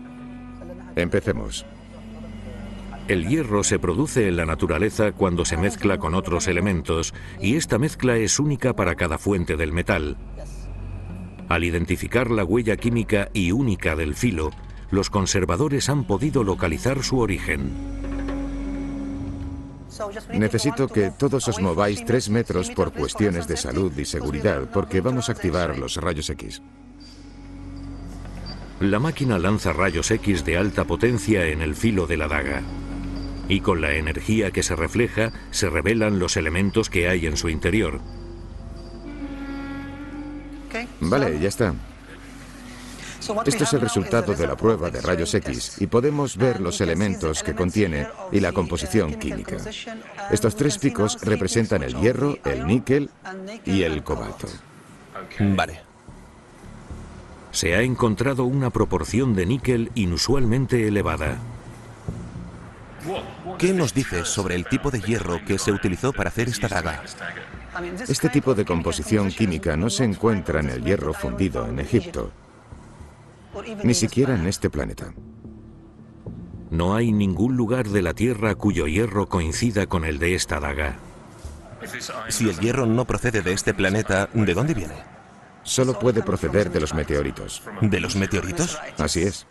Empecemos. 0.96 1.68
El 3.08 3.28
hierro 3.28 3.64
se 3.64 3.78
produce 3.78 4.28
en 4.28 4.38
la 4.38 4.48
naturaleza 4.48 5.12
cuando 5.12 5.46
se 5.46 5.58
mezcla 5.58 6.00
con 6.00 6.16
otros 6.16 6.48
elementos 6.48 7.14
y 7.40 7.58
esta 7.58 7.78
mezcla 7.78 8.18
es 8.18 8.40
única 8.40 8.74
para 8.76 8.96
cada 8.96 9.20
fuente 9.20 9.56
del 9.56 9.72
metal. 9.72 10.18
Al 11.50 11.64
identificar 11.64 12.32
la 12.32 12.44
huella 12.44 12.78
química 12.78 13.30
y 13.34 13.52
única 13.52 13.96
del 13.96 14.16
filo, 14.16 14.52
los 14.92 15.10
conservadores 15.10 15.90
han 15.90 16.06
podido 16.06 16.44
localizar 16.44 17.04
su 17.04 17.20
origen. 17.20 17.72
Necesito 20.34 20.88
que 20.88 21.12
todos 21.12 21.48
os 21.48 21.62
mováis 21.62 22.04
tres 22.04 22.30
metros 22.30 22.72
por 22.72 22.94
cuestiones 22.94 23.48
de 23.48 23.58
salud 23.58 23.96
y 23.98 24.06
seguridad, 24.06 24.70
porque 24.74 25.02
vamos 25.02 25.30
a 25.30 25.34
activar 25.34 25.78
los 25.78 25.98
rayos 25.98 26.30
X. 26.30 26.62
La 28.80 29.00
máquina 29.00 29.38
lanza 29.38 29.72
rayos 29.72 30.10
X 30.12 30.44
de 30.46 30.58
alta 30.58 30.84
potencia 30.86 31.48
en 31.48 31.62
el 31.62 31.76
filo 31.76 32.08
de 32.08 32.18
la 32.18 32.28
daga. 32.28 32.62
Y 33.48 33.62
con 33.62 33.82
la 33.82 33.94
energía 33.94 34.52
que 34.52 34.64
se 34.64 34.76
refleja, 34.76 35.32
se 35.52 35.70
revelan 35.70 36.18
los 36.18 36.38
elementos 36.38 36.90
que 36.90 37.08
hay 37.08 37.28
en 37.28 37.38
su 37.38 37.50
interior. 37.50 38.02
Vale, 41.00 41.40
ya 41.40 41.50
está. 41.50 41.74
Esto 43.46 43.64
es 43.64 43.74
el 43.74 43.82
resultado 43.82 44.34
de 44.34 44.48
la 44.48 44.58
prueba 44.58 44.90
de 44.90 45.00
rayos 45.00 45.34
X 45.34 45.78
y 45.80 45.88
podemos 45.88 46.36
ver 46.36 46.60
los 46.60 46.82
elementos 46.82 47.42
que 47.42 47.56
contiene 47.56 48.08
y 48.34 48.42
la 48.42 48.52
composición 48.52 49.14
química. 49.14 49.58
Estos 50.30 50.56
tres 50.56 50.78
picos 50.78 51.22
representan 51.22 51.84
el 51.84 51.96
hierro, 51.96 52.38
el 52.44 52.68
níquel 52.68 53.10
y 53.66 53.84
el 53.84 54.04
cobalto. 54.04 54.48
Vale. 55.40 55.80
Se 57.52 57.76
ha 57.76 57.82
encontrado 57.82 58.44
una 58.46 58.72
proporción 58.72 59.36
de 59.36 59.46
níquel 59.46 59.92
inusualmente 59.96 60.88
elevada. 60.88 61.38
¿Qué 63.58 63.74
nos 63.74 63.94
dices 63.94 64.28
sobre 64.28 64.56
el 64.56 64.66
tipo 64.66 64.92
de 64.92 65.00
hierro 65.00 65.40
que 65.46 65.60
se 65.60 65.72
utilizó 65.72 66.12
para 66.12 66.30
hacer 66.30 66.50
esta 66.50 66.68
daga? 66.68 67.04
Este 68.08 68.30
tipo 68.30 68.54
de 68.54 68.66
composición 68.66 69.30
química 69.30 69.76
no 69.76 69.90
se 69.90 70.04
encuentra 70.04 70.60
en 70.60 70.70
el 70.70 70.84
hierro 70.84 71.14
fundido 71.14 71.68
en 71.68 71.80
Egipto, 71.80 72.32
ni 73.84 73.94
siquiera 73.94 74.36
en 74.36 74.48
este 74.48 74.70
planeta. 74.70 75.14
No 76.70 76.96
hay 76.96 77.12
ningún 77.12 77.56
lugar 77.56 77.88
de 77.88 78.02
la 78.02 78.14
Tierra 78.14 78.56
cuyo 78.56 78.88
hierro 78.88 79.30
coincida 79.30 79.86
con 79.86 80.06
el 80.06 80.20
de 80.20 80.36
esta 80.36 80.60
daga. 80.60 80.96
Si 82.30 82.50
el 82.50 82.60
hierro 82.60 82.86
no 82.86 83.06
procede 83.06 83.42
de 83.42 83.54
este 83.54 83.74
planeta, 83.74 84.30
¿de 84.34 84.54
dónde 84.54 84.74
viene? 84.74 84.96
Solo 85.64 85.98
puede 85.98 86.22
proceder 86.22 86.72
de 86.72 86.80
los 86.80 86.94
meteoritos. 86.94 87.64
¿De 87.82 88.00
los 88.00 88.16
meteoritos? 88.16 88.80
Así 88.98 89.22
es. 89.22 89.48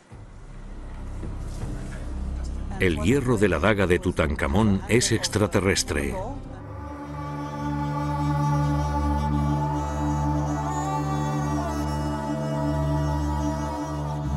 El 2.81 3.00
hierro 3.02 3.37
de 3.37 3.49
la 3.49 3.59
daga 3.59 3.87
de 3.87 3.99
Tutankamón 3.99 4.83
es 4.88 5.12
extraterrestre. 5.12 6.14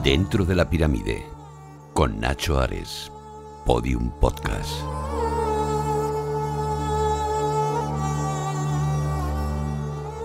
Dentro 0.06 0.46
de 0.46 0.54
la 0.54 0.70
pirámide, 0.70 1.26
con 1.96 2.20
Nacho 2.20 2.60
Ares, 2.60 3.12
Podium 3.66 4.12
Podcast. 4.20 4.70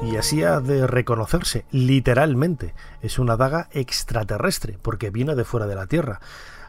Y 0.03 0.17
así 0.17 0.43
ha 0.43 0.61
de 0.61 0.87
reconocerse, 0.87 1.65
literalmente, 1.71 2.75
es 3.01 3.19
una 3.19 3.39
daga 3.39 3.71
extraterrestre, 3.73 4.77
porque 4.83 5.09
viene 5.09 5.35
de 5.35 5.45
fuera 5.45 5.67
de 5.67 5.77
la 5.77 5.87
Tierra. 5.87 6.21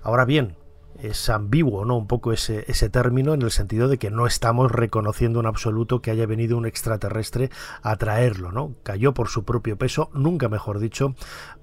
Ahora 0.02 0.24
bien, 0.24 0.56
es 1.00 1.30
ambiguo, 1.30 1.86
¿no? 1.86 1.98
Un 1.98 2.08
poco 2.08 2.34
ese, 2.34 2.66
ese 2.68 2.90
término 2.90 3.34
en 3.34 3.42
el 3.42 3.52
sentido 3.52 3.88
de 3.88 3.98
que 3.98 4.12
no 4.12 4.28
estamos 4.28 4.72
reconociendo 4.72 5.40
en 5.40 5.46
absoluto 5.46 6.02
que 6.02 6.12
haya 6.12 6.26
venido 6.26 6.58
un 6.58 6.66
extraterrestre 6.66 7.50
a 7.82 7.96
traerlo, 7.96 8.52
¿no? 8.52 8.76
Cayó 8.84 9.14
por 9.14 9.30
su 9.30 9.44
propio 9.44 9.78
peso, 9.78 10.10
nunca 10.14 10.50
mejor 10.50 10.80
dicho, 10.80 11.16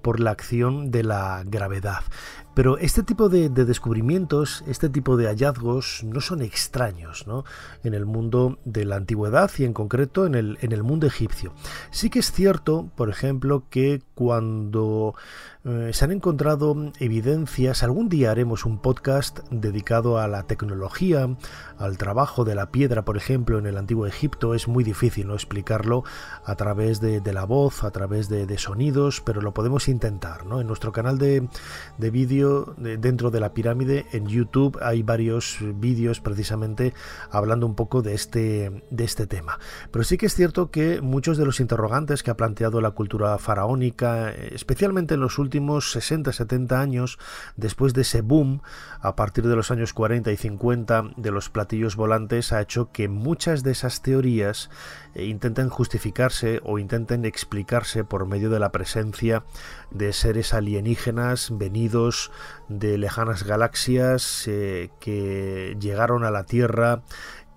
por 0.03 0.21
la 0.21 0.31
acción 0.31 0.91
de 0.91 1.05
la 1.05 1.43
gravedad. 1.45 2.03
Pero 2.59 2.77
este 2.77 3.05
tipo 3.05 3.29
de, 3.29 3.51
descubrimientos, 3.51 4.65
este 4.67 4.89
tipo 4.89 5.17
de 5.17 5.27
hallazgos 5.27 6.03
no 6.03 6.21
son 6.21 6.43
extraños 6.43 7.25
¿no? 7.29 7.45
en 7.85 7.95
el 7.95 8.05
mundo 8.05 8.59
de 8.65 8.85
la 8.85 8.97
antigüedad 8.97 9.49
y 9.59 9.65
en 9.65 9.73
concreto 9.73 10.27
en 10.27 10.35
el, 10.35 10.59
en 10.61 10.73
el 10.73 10.83
mundo 10.83 11.07
egipcio. 11.07 11.53
Sí 11.93 12.11
que 12.11 12.19
es 12.19 12.33
cierto, 12.33 12.91
por 12.97 13.11
ejemplo, 13.11 13.63
que 13.71 14.03
cuando 14.17 15.15
eh, 15.69 15.93
se 15.93 16.07
han 16.07 16.13
encontrado 16.13 16.75
evidencias, 16.99 17.83
algún 17.83 18.09
día 18.09 18.31
haremos 18.31 18.65
un 18.65 18.79
podcast 18.79 19.41
dedicado 19.51 20.19
a 20.19 20.27
la 20.27 20.45
tecnología, 20.45 21.29
al 21.77 21.99
trabajo 21.99 22.47
de 22.47 22.55
la 22.55 22.71
piedra, 22.71 23.05
por 23.05 23.19
ejemplo, 23.19 23.59
en 23.59 23.67
el 23.67 23.77
antiguo 23.77 24.07
Egipto, 24.07 24.55
es 24.55 24.67
muy 24.67 24.83
difícil 24.83 25.27
¿no? 25.27 25.35
explicarlo 25.35 26.05
a 26.47 26.55
través 26.55 27.03
de, 27.03 27.21
la 27.35 27.45
voz, 27.45 27.85
a 27.85 27.91
través 27.91 28.31
de, 28.31 28.57
sonidos, 28.57 29.21
pero 29.21 29.43
lo 29.43 29.53
podemos 29.53 29.89
intentar. 29.89 30.47
¿no? 30.47 30.63
En 30.63 30.67
nuestro 30.67 30.91
canal 30.91 31.19
de, 31.19 31.47
de 31.99 32.11
vídeo 32.11 32.75
dentro 32.79 33.31
de 33.31 33.41
la 33.41 33.53
pirámide. 33.53 34.07
En 34.13 34.27
YouTube 34.27 34.79
hay 34.81 35.03
varios 35.03 35.59
vídeos 35.61 36.21
precisamente 36.21 36.95
hablando 37.31 37.67
un 37.67 37.75
poco 37.75 38.01
de 38.01 38.15
este, 38.15 38.85
de 38.91 39.05
este 39.05 39.27
tema. 39.27 39.59
Pero 39.91 40.03
sí 40.03 40.17
que 40.17 40.27
es 40.27 40.35
cierto 40.35 40.71
que 40.71 41.03
muchos 41.03 41.37
de 41.37 41.45
los 41.45 41.61
interrogantes 41.61 42.23
que 42.23 42.31
ha 42.31 42.37
planteado 42.39 42.81
la 42.81 42.93
cultura 42.93 43.37
faraónica, 43.37 44.31
especialmente 44.31 45.15
en 45.15 45.21
los 45.21 45.39
últimos 45.39 45.58
60-70 45.61 46.73
años, 46.73 47.19
después 47.57 47.95
de 47.95 48.03
ese 48.03 48.23
boom, 48.23 48.63
a 49.01 49.17
partir 49.17 49.47
de 49.47 49.57
los 49.57 49.71
años 49.71 49.93
40 49.93 50.31
y 50.33 50.37
50 50.37 51.11
de 51.17 51.31
los 51.31 51.49
platillos 51.51 51.97
volantes, 51.97 52.53
ha 52.53 52.61
hecho 52.61 52.91
que 52.93 53.09
muchas 53.09 53.63
de 53.63 53.73
esas 53.73 54.03
teorías 54.03 54.71
eh, 55.15 55.25
intenten 55.25 55.69
justificarse 55.69 56.61
o 56.65 56.79
intenten 56.79 57.25
explicarse 57.25 58.05
por 58.05 58.27
medio 58.27 58.51
de 58.51 58.61
la 58.61 58.73
presencia 58.73 59.45
de 59.91 60.13
seres 60.13 60.55
alienígenas 60.55 61.51
venidos 61.57 62.31
de 62.69 62.99
lejanas 62.99 63.45
galaxias 63.45 64.45
eh, 64.47 64.91
que 65.01 65.77
llegaron 65.81 66.25
a 66.25 66.31
la 66.31 66.45
Tierra 66.45 67.03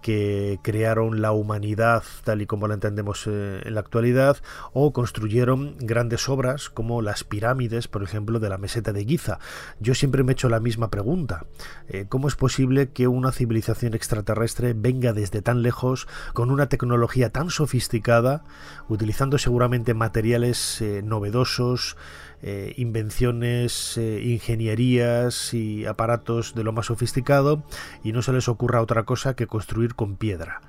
que 0.01 0.60
crearon 0.62 1.22
la 1.22 1.31
humanidad 1.31 2.03
tal 2.24 2.41
y 2.41 2.46
como 2.46 2.67
la 2.67 2.75
entendemos 2.75 3.27
eh, 3.27 3.62
en 3.63 3.74
la 3.74 3.79
actualidad 3.79 4.38
o 4.74 4.93
construyeron 4.93 5.75
grandes 5.79 6.29
obras 6.29 6.70
como 6.70 7.01
las 7.01 7.24
pirámides, 7.24 7.88
por 7.88 8.03
ejemplo, 8.03 8.39
de 8.39 8.50
la 8.50 8.58
meseta 8.58 8.93
de 8.93 9.05
Giza. 9.05 9.39
Yo 9.79 9.96
siempre 9.96 10.24
me 10.24 10.31
he 10.31 10.34
hecho 10.34 10.50
la 10.50 10.60
misma 10.60 10.89
pregunta. 10.89 11.46
Eh, 11.88 12.05
¿Cómo 12.10 12.27
es 12.27 12.36
posible 12.36 12.89
que 12.89 13.08
una 13.08 13.31
civilización 13.31 13.93
extraterrestre 13.93 14.74
venga 14.74 15.13
desde 15.13 15.41
tan 15.41 15.62
lejos 15.62 16.08
con 16.34 16.51
una 16.51 16.67
tecnología 16.67 17.29
tan 17.29 17.50
sofisticada, 17.50 18.43
utilizando 18.88 19.38
seguramente 19.38 19.93
materiales 19.93 20.81
eh, 20.81 21.01
novedosos, 21.03 21.98
eh, 22.44 22.74
invenciones, 22.78 23.98
eh, 23.98 24.20
ingenierías 24.24 25.54
y 25.54 25.86
aparatos 25.86 26.56
de 26.56 26.64
lo 26.64 26.74
más 26.74 26.88
sofisticado 26.88 27.64
y 28.04 28.14
no 28.14 28.24
se 28.24 28.34
les 28.34 28.48
ocurra 28.48 28.82
otra 28.82 29.04
cosa 29.04 29.36
que 29.36 29.46
construir 29.46 29.94
con 29.94 30.16
piedra. 30.16 30.62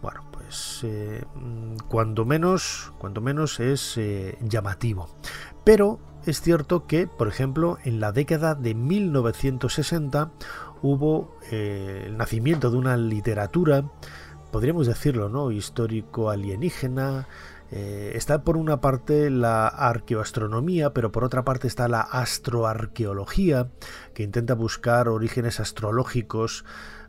Bueno, 0.00 0.24
pues 0.32 0.80
eh, 0.82 1.22
cuando 1.88 2.24
menos, 2.24 2.92
cuando 2.98 3.20
menos 3.20 3.60
es 3.60 4.00
llamativo. 4.40 5.14
Pero 5.62 6.00
es 6.24 6.40
cierto 6.40 6.86
que, 6.86 7.06
por 7.06 7.28
ejemplo, 7.28 7.76
en 7.84 8.00
la 8.00 8.12
década 8.12 8.54
de 8.54 8.74
1960 8.74 10.32
hubo 10.80 11.36
el 11.50 12.16
nacimiento 12.16 12.70
de 12.70 12.78
una 12.78 12.96
literatura, 12.96 13.84
podríamos 14.52 14.86
decirlo, 14.86 15.28
¿no? 15.28 15.50
Histórico 15.50 16.30
alienígena, 16.30 17.26
eh, 17.70 18.12
está 18.14 18.42
por 18.42 18.56
una 18.56 18.80
parte 18.80 19.30
la 19.30 19.66
arqueoastronomía, 19.66 20.92
pero 20.92 21.10
por 21.12 21.24
otra 21.24 21.44
parte 21.44 21.66
está 21.66 21.88
la 21.88 22.00
astroarqueología, 22.00 23.70
que 24.14 24.22
intenta 24.22 24.54
buscar 24.54 25.08
orígenes 25.08 25.60
astrológicos 25.60 26.64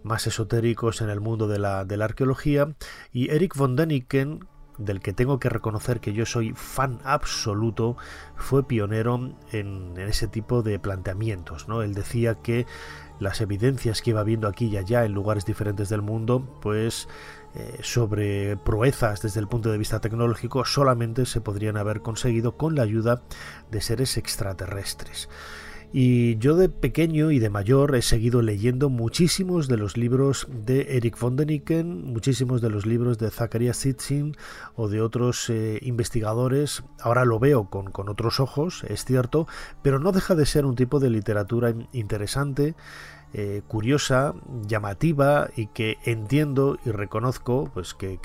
más 0.06 0.28
esotéricos 0.28 1.02
en 1.02 1.10
el 1.10 1.20
mundo 1.20 1.48
de 1.48 1.60
la, 1.60 1.82
arqueología. 1.82 2.76
Y 3.12 3.32
Eric 3.32 3.56
von 3.56 3.76
Däniken, 3.76 4.48
del 4.78 5.02
que 5.02 5.14
tengo 5.14 5.40
que 5.40 5.50
reconocer 5.50 6.00
que 6.00 6.14
yo 6.14 6.26
soy 6.26 6.54
fan 6.54 7.00
absoluto, 7.04 7.98
fue 8.36 8.68
pionero 8.68 9.36
en, 9.52 9.98
ese 9.98 10.28
tipo 10.28 10.62
de 10.62 10.80
planteamientos. 10.80 11.68
¿no? 11.68 11.82
Él 11.82 11.94
decía 11.94 12.36
que 12.36 12.66
las 13.20 13.42
evidencias 13.42 14.02
que 14.02 14.12
iba 14.12 14.24
viendo 14.24 14.48
aquí 14.48 14.68
y 14.68 14.78
allá 14.78 15.06
en 15.06 15.14
lugares 15.14 15.46
diferentes 15.46 15.90
del 15.90 16.02
mundo, 16.02 16.60
pues 16.62 17.08
eh, 17.56 17.78
sobre 17.82 18.58
proezas 18.58 19.22
desde 19.22 19.40
el 19.40 19.48
punto 19.48 19.72
de 19.72 19.78
vista 19.78 20.02
tecnológico 20.02 20.66
solamente 20.66 21.26
se 21.26 21.40
podrían 21.40 21.78
haber 21.78 22.02
conseguido 22.02 22.58
con 22.58 22.76
la 22.76 22.84
ayuda 22.84 23.22
de 23.72 23.80
seres 23.80 24.18
extraterrestres. 24.18 25.30
Y 25.94 26.38
yo 26.40 26.58
de 26.58 26.68
pequeño 26.68 27.32
y 27.32 27.40
de 27.40 27.50
mayor 27.50 27.96
he 27.96 28.02
seguido 28.02 28.42
leyendo 28.42 28.90
muchísimos 28.90 29.70
de 29.70 29.78
los 29.78 29.96
libros 29.96 30.48
de 30.52 30.98
Eric 30.98 31.18
von 31.18 31.38
deniken, 31.38 32.04
muchísimos 32.04 32.60
de 32.60 32.70
los 32.70 32.86
libros 32.86 33.18
de 33.18 33.32
Zacharias 33.32 33.78
Sitchin 33.78 34.36
o 34.76 34.90
de 34.90 35.00
otros 35.00 35.50
eh, 35.50 35.80
investigadores. 35.84 36.84
Ahora 37.00 37.24
lo 37.24 37.40
veo 37.40 37.70
con, 37.70 37.92
con 37.92 38.10
otros 38.10 38.42
ojos, 38.42 38.84
es 38.90 39.06
cierto, 39.06 39.48
pero 39.82 40.00
no 40.00 40.12
deja 40.12 40.36
de 40.36 40.46
ser 40.46 40.66
un 40.66 40.76
tipo 40.76 41.00
de 41.00 41.10
literatura 41.10 41.74
interesante 41.94 42.76
eh, 43.34 43.62
curiosa, 43.68 44.34
llamativa 44.66 45.50
y 45.56 45.68
que 45.68 45.98
entiendo 46.06 46.78
y 46.86 46.92
reconozco 46.92 47.70
pues 47.74 47.94
que, 47.94 48.20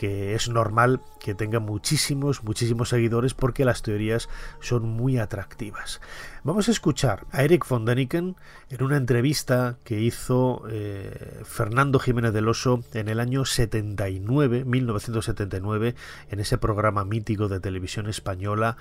es 0.00 0.48
normal 0.48 1.00
que 1.18 1.34
tenga 1.34 1.58
muchísimos, 1.58 2.44
muchísimos 2.44 2.88
seguidores 2.88 3.34
porque 3.34 3.64
las 3.64 3.82
teorías 3.82 4.28
son 4.60 4.88
muy 4.88 5.18
atractivas. 5.18 6.00
Vamos 6.44 6.68
a 6.68 6.70
escuchar 6.70 7.26
a 7.32 7.42
Eric 7.42 7.66
von 7.68 7.84
Däniken 7.84 8.36
en 8.70 8.82
una 8.82 8.96
entrevista 8.96 9.78
que 9.82 10.00
hizo 10.00 10.62
eh, 10.70 11.42
Fernando 11.44 11.98
Jiménez 11.98 12.32
del 12.32 12.48
Oso 12.48 12.84
en 12.94 13.08
el 13.08 13.18
año 13.18 13.44
79, 13.44 14.64
1979, 14.64 15.94
en 16.30 16.40
ese 16.40 16.58
programa 16.58 17.04
mítico 17.04 17.48
de 17.48 17.58
televisión 17.58 18.08
española 18.08 18.76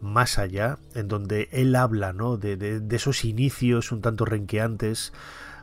más 0.00 0.38
allá, 0.38 0.78
en 0.94 1.08
donde 1.08 1.48
él 1.52 1.74
habla 1.74 2.12
¿no? 2.12 2.36
de, 2.36 2.82
esos 2.90 3.24
inicios 3.24 3.92
un 3.92 4.00
tanto 4.00 4.24
renqueantes 4.24 5.12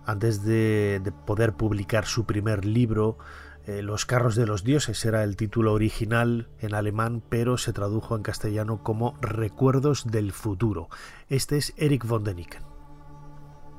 antes 0.05 0.43
de, 0.43 1.01
poder 1.25 1.53
publicar 1.53 2.05
su 2.05 2.25
primer 2.25 2.65
libro. 2.65 3.17
Eh, 3.65 3.81
los 3.81 4.05
carros 4.05 4.35
de 4.35 4.45
los 4.45 4.63
dioses 4.63 5.03
era 5.05 5.23
el 5.23 5.35
título 5.35 5.73
original 5.73 6.47
en 6.59 6.75
alemán, 6.75 7.23
pero 7.29 7.57
se 7.57 7.73
tradujo 7.73 8.15
en 8.15 8.21
castellano 8.21 8.83
como 8.83 9.17
Recuerdos 9.21 10.05
del 10.05 10.31
futuro. 10.31 10.89
Este 11.29 11.57
es 11.57 11.74
Eric 11.77 12.05
von 12.05 12.24
Deniken. 12.24 12.61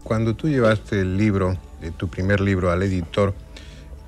Cuando 0.02 0.34
tú 0.34 0.48
llevaste 0.48 1.00
el 1.00 1.16
libro, 1.16 1.56
de 1.80 1.90
tu 1.90 2.08
primer 2.08 2.40
libro 2.40 2.70
al 2.70 2.82
editor, 2.82 3.34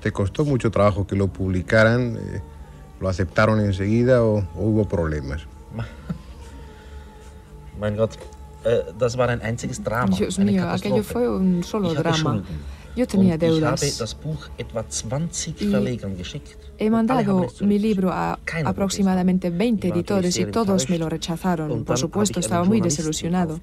¿te 0.01 0.11
costó 0.11 0.45
mucho 0.45 0.71
trabajo 0.71 1.07
que 1.07 1.15
lo 1.15 1.27
publicaran? 1.27 2.17
Eh, 2.17 2.41
¿Lo 2.99 3.07
aceptaron 3.07 3.61
enseguida 3.61 4.23
o 4.23 4.45
hubo 4.55 4.87
problemas? 4.87 5.47
Mein 7.79 7.95
Gott, 7.95 8.17
äh, 8.63 8.79
das 8.97 9.17
war 9.17 9.29
ein 9.29 9.41
einziges 9.41 9.81
Drama. 9.81 10.15
Dios 10.15 10.37
mío, 10.37 10.67
aquello 10.69 11.03
fue 11.03 11.29
un 11.29 11.63
solo 11.63 11.93
drama. 11.93 12.43
Yo 12.95 13.07
tenía 13.07 13.37
deudas. 13.37 14.01
He 16.77 16.89
mandado 16.89 17.47
mi 17.61 17.79
libro 17.79 18.11
a 18.11 18.39
aproximadamente 18.65 19.49
20 19.49 19.87
editores 19.89 20.37
y 20.37 20.45
todos 20.45 20.89
me 20.89 20.97
lo 20.97 21.07
rechazaron. 21.07 21.85
Por 21.85 21.97
supuesto, 21.97 22.39
estaba 22.39 22.65
muy 22.65 22.81
desilusionado. 22.81 23.61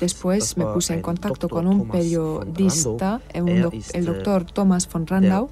Después 0.00 0.56
me 0.56 0.66
puse 0.66 0.94
en 0.94 1.02
contacto 1.02 1.48
con 1.48 1.66
un 1.66 1.88
periodista, 1.88 3.20
el 3.32 4.04
doctor 4.04 4.44
Thomas 4.44 4.88
von 4.88 5.06
Randau, 5.06 5.50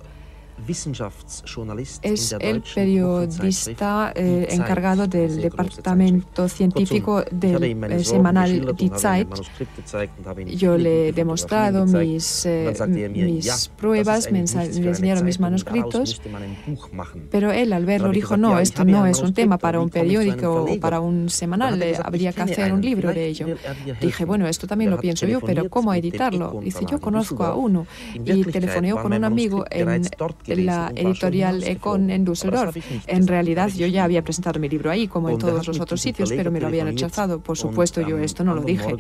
es 2.03 2.37
el 2.39 2.63
periodista 2.75 4.13
eh, 4.15 4.47
encargado 4.51 5.07
del 5.07 5.41
departamento 5.41 6.49
científico 6.49 7.25
del 7.31 7.63
eh, 7.65 8.05
semanal 8.05 8.75
Die 8.77 8.91
Zeit. 8.97 9.29
Yo 10.47 10.79
le 10.79 11.09
he 11.09 11.13
demostrado 11.13 11.87
mis, 11.87 12.47
eh, 12.47 12.73
mis 12.87 13.69
pruebas, 13.77 14.31
me 14.31 14.41
enseñaron 14.41 15.25
mis 15.25 15.41
manuscritos, 15.41 16.21
pero 17.31 17.51
él 17.51 17.73
al 17.73 17.85
verlo 17.85 18.11
dijo, 18.11 18.37
no, 18.37 18.59
esto 18.59 18.85
no 18.85 19.07
es 19.07 19.21
un 19.21 19.35
tema 19.35 19.59
para 19.59 19.81
un 19.81 19.91
periódico 19.91 20.65
o 20.65 20.81
para 20.81 21.01
un 21.01 21.29
semanal, 21.29 21.83
habría 22.05 22.33
que 22.33 22.43
hacer 22.43 22.73
un 22.73 22.81
libro 22.81 23.13
de 23.13 23.27
ello. 23.27 23.47
Dije, 24.01 24.25
bueno, 24.25 24.47
esto 24.47 24.67
también 24.67 24.91
lo 24.91 24.99
pienso 24.99 25.27
yo, 25.27 25.41
pero 25.41 25.69
¿cómo 25.69 25.93
editarlo? 25.95 26.61
Dice, 26.63 26.85
yo 26.89 27.01
conozco 27.01 27.45
a 27.45 27.55
uno 27.55 27.87
y 28.15 28.45
telefoneó 28.45 29.03
con 29.03 29.13
un 29.13 29.25
amigo 29.25 29.65
en 29.71 30.05
la 30.47 30.93
editorial 30.95 31.63
Econ 31.63 32.11
en 32.11 32.25
Düsseldorf. 32.25 32.77
En 33.07 33.27
realidad 33.27 33.71
yo 33.75 33.87
ya 33.87 34.05
había 34.05 34.23
presentado 34.23 34.59
mi 34.61 34.69
libro 34.69 34.91
ahí, 34.91 35.09
como 35.09 35.31
en 35.31 35.39
todos 35.39 35.67
los 35.67 35.81
otros 35.81 36.01
sitios, 36.01 36.31
pero 36.31 36.51
me 36.51 36.61
lo 36.61 36.67
habían 36.67 36.87
rechazado. 36.87 37.41
Por 37.41 37.57
supuesto, 37.57 38.01
yo 38.01 38.19
esto 38.19 38.45
no 38.45 38.55
lo 38.55 38.63
dije. 38.63 38.95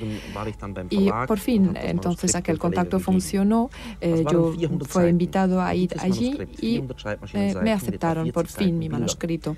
Y 0.90 1.10
por 1.26 1.38
fin, 1.38 1.76
entonces 1.80 2.34
aquel 2.34 2.58
contacto 2.58 3.00
funcionó. 3.00 3.70
Eh, 4.00 4.24
yo 4.30 4.52
fui 4.86 5.08
invitado 5.08 5.60
a 5.60 5.74
ir 5.74 5.94
allí 5.98 6.36
y 6.60 6.82
eh, 7.34 7.54
me 7.62 7.72
aceptaron 7.72 8.30
por 8.30 8.46
fin 8.46 8.78
mi 8.78 8.88
manuscrito. 8.88 9.56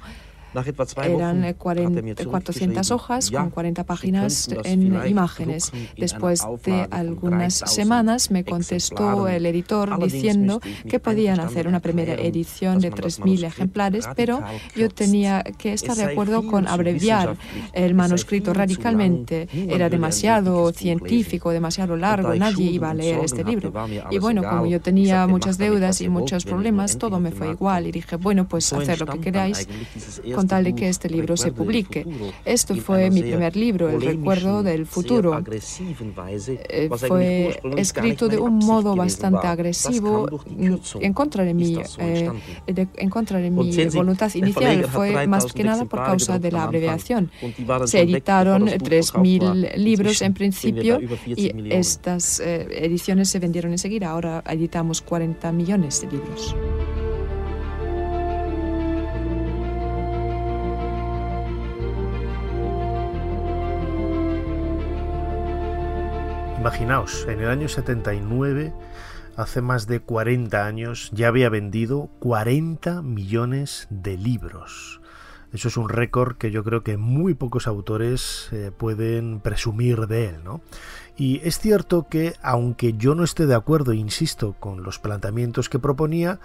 Eran 1.17 1.55
400 1.55 2.91
hojas 2.91 3.31
con 3.31 3.51
40 3.51 3.85
páginas 3.85 4.49
en 4.65 5.07
imágenes. 5.07 5.73
Después 5.97 6.43
de 6.65 6.87
algunas 6.91 7.55
semanas 7.55 8.31
me 8.31 8.45
contestó 8.45 9.29
el 9.29 9.47
editor 9.47 9.99
diciendo 10.03 10.61
que 10.89 11.01
podían 11.01 11.41
hacer 11.41 11.67
una 11.67 11.81
primera 11.81 12.15
edición 12.15 12.79
de 12.81 12.93
3.000 12.93 13.45
ejemplares, 13.45 14.09
pero 14.15 14.43
yo 14.77 14.89
tenía 14.89 15.43
que 15.43 15.73
estar 15.73 15.97
de 15.97 16.05
acuerdo 16.05 16.47
con 16.47 16.69
abreviar 16.69 17.37
el 17.73 17.95
manuscrito 17.95 18.53
radicalmente. 18.53 19.49
Era 19.53 19.89
demasiado 19.89 20.73
científico, 20.73 21.51
demasiado 21.51 21.97
largo, 21.97 22.35
nadie 22.35 22.71
iba 22.71 22.91
a 22.91 22.95
leer 22.95 23.21
este 23.25 23.45
libro. 23.45 23.73
Y 24.11 24.19
bueno, 24.19 24.43
como 24.43 24.67
yo 24.67 24.81
tenía 24.81 25.27
muchas 25.27 25.59
deudas 25.59 26.01
y 26.01 26.09
muchos 26.09 26.45
problemas, 26.45 26.99
todo 26.99 27.19
me 27.21 27.33
fue 27.33 27.51
igual 27.51 27.87
y 27.87 27.93
dije, 27.93 28.17
bueno, 28.17 28.47
pues 28.47 28.73
hacer 28.73 29.01
lo 29.01 29.07
que 29.07 29.21
queráis 29.21 29.67
tal 30.49 30.65
de 30.65 30.75
que 30.75 30.89
este 30.89 31.09
libro 31.09 31.37
se 31.37 31.53
publique. 31.53 32.07
Esto 32.45 32.75
fue 32.77 33.11
mi 33.11 33.23
primer 33.23 33.57
libro, 33.57 33.89
El 33.89 34.01
recuerdo 34.01 34.63
del 34.63 34.87
futuro. 34.87 35.43
Eh, 36.47 36.89
fue 37.09 37.61
escrito 37.77 38.29
de 38.29 38.39
un 38.39 38.59
modo 38.59 38.97
bastante 38.97 39.47
agresivo 39.47 40.29
en 41.01 41.13
contra 41.13 41.45
de 41.45 41.55
mi, 41.55 41.79
eh, 41.99 42.31
en 42.67 43.11
contra 43.11 43.39
de 43.39 43.51
mi 43.51 43.87
voluntad 43.87 44.33
inicial. 44.35 44.85
Fue 44.85 45.27
más 45.27 45.53
que 45.53 45.65
nada 45.65 45.85
por 45.85 46.03
causa 46.05 46.39
de 46.39 46.53
la 46.53 46.65
abreviación. 46.65 47.31
Se 47.87 48.03
editaron 48.03 48.67
3.000 48.67 49.77
libros 49.77 50.23
en 50.23 50.35
principio 50.35 51.01
y 51.27 51.73
estas 51.73 52.41
eh, 52.41 52.67
ediciones 52.71 53.29
se 53.29 53.39
vendieron 53.39 53.73
enseguida. 53.73 54.11
Ahora 54.11 54.43
editamos 54.49 55.01
40 55.01 55.53
millones 55.53 56.01
de 56.03 56.11
libros. 56.11 56.55
Imaginaos, 66.59 67.27
en 67.29 67.41
el 67.41 67.49
año 67.49 67.69
79 67.69 68.73
hace 69.37 69.61
más 69.61 69.87
de 69.87 70.01
40 70.01 70.65
años, 70.65 71.11
ya 71.13 71.29
había 71.29 71.49
vendido 71.49 72.09
40 72.21 73.03
millones 73.03 73.89
de 73.91 74.17
libros. 74.17 75.01
Eso 75.53 75.69
es 75.69 75.77
un 75.77 75.89
récord 75.89 76.37
que 76.37 76.51
yo 76.51 76.65
creo 76.65 76.83
que 76.83 76.97
muy 76.97 77.35
pocos 77.35 77.67
autores 77.67 78.49
eh, 78.53 78.71
pueden 78.77 79.41
presumir 79.41 80.07
de 80.07 80.31
él, 80.31 80.45
¿no? 80.45 80.63
Y 81.17 81.41
es 81.45 81.59
cierto 81.59 82.09
que, 82.09 82.35
aunque 82.43 82.95
yo 82.95 83.15
no 83.15 83.25
esté 83.25 83.47
de 83.47 83.55
acuerdo, 83.55 83.93
insisto, 83.93 84.57
con 84.59 84.83
los 84.83 84.99
planteamientos 84.99 85.69
que 85.69 85.79
proponía, 85.79 86.41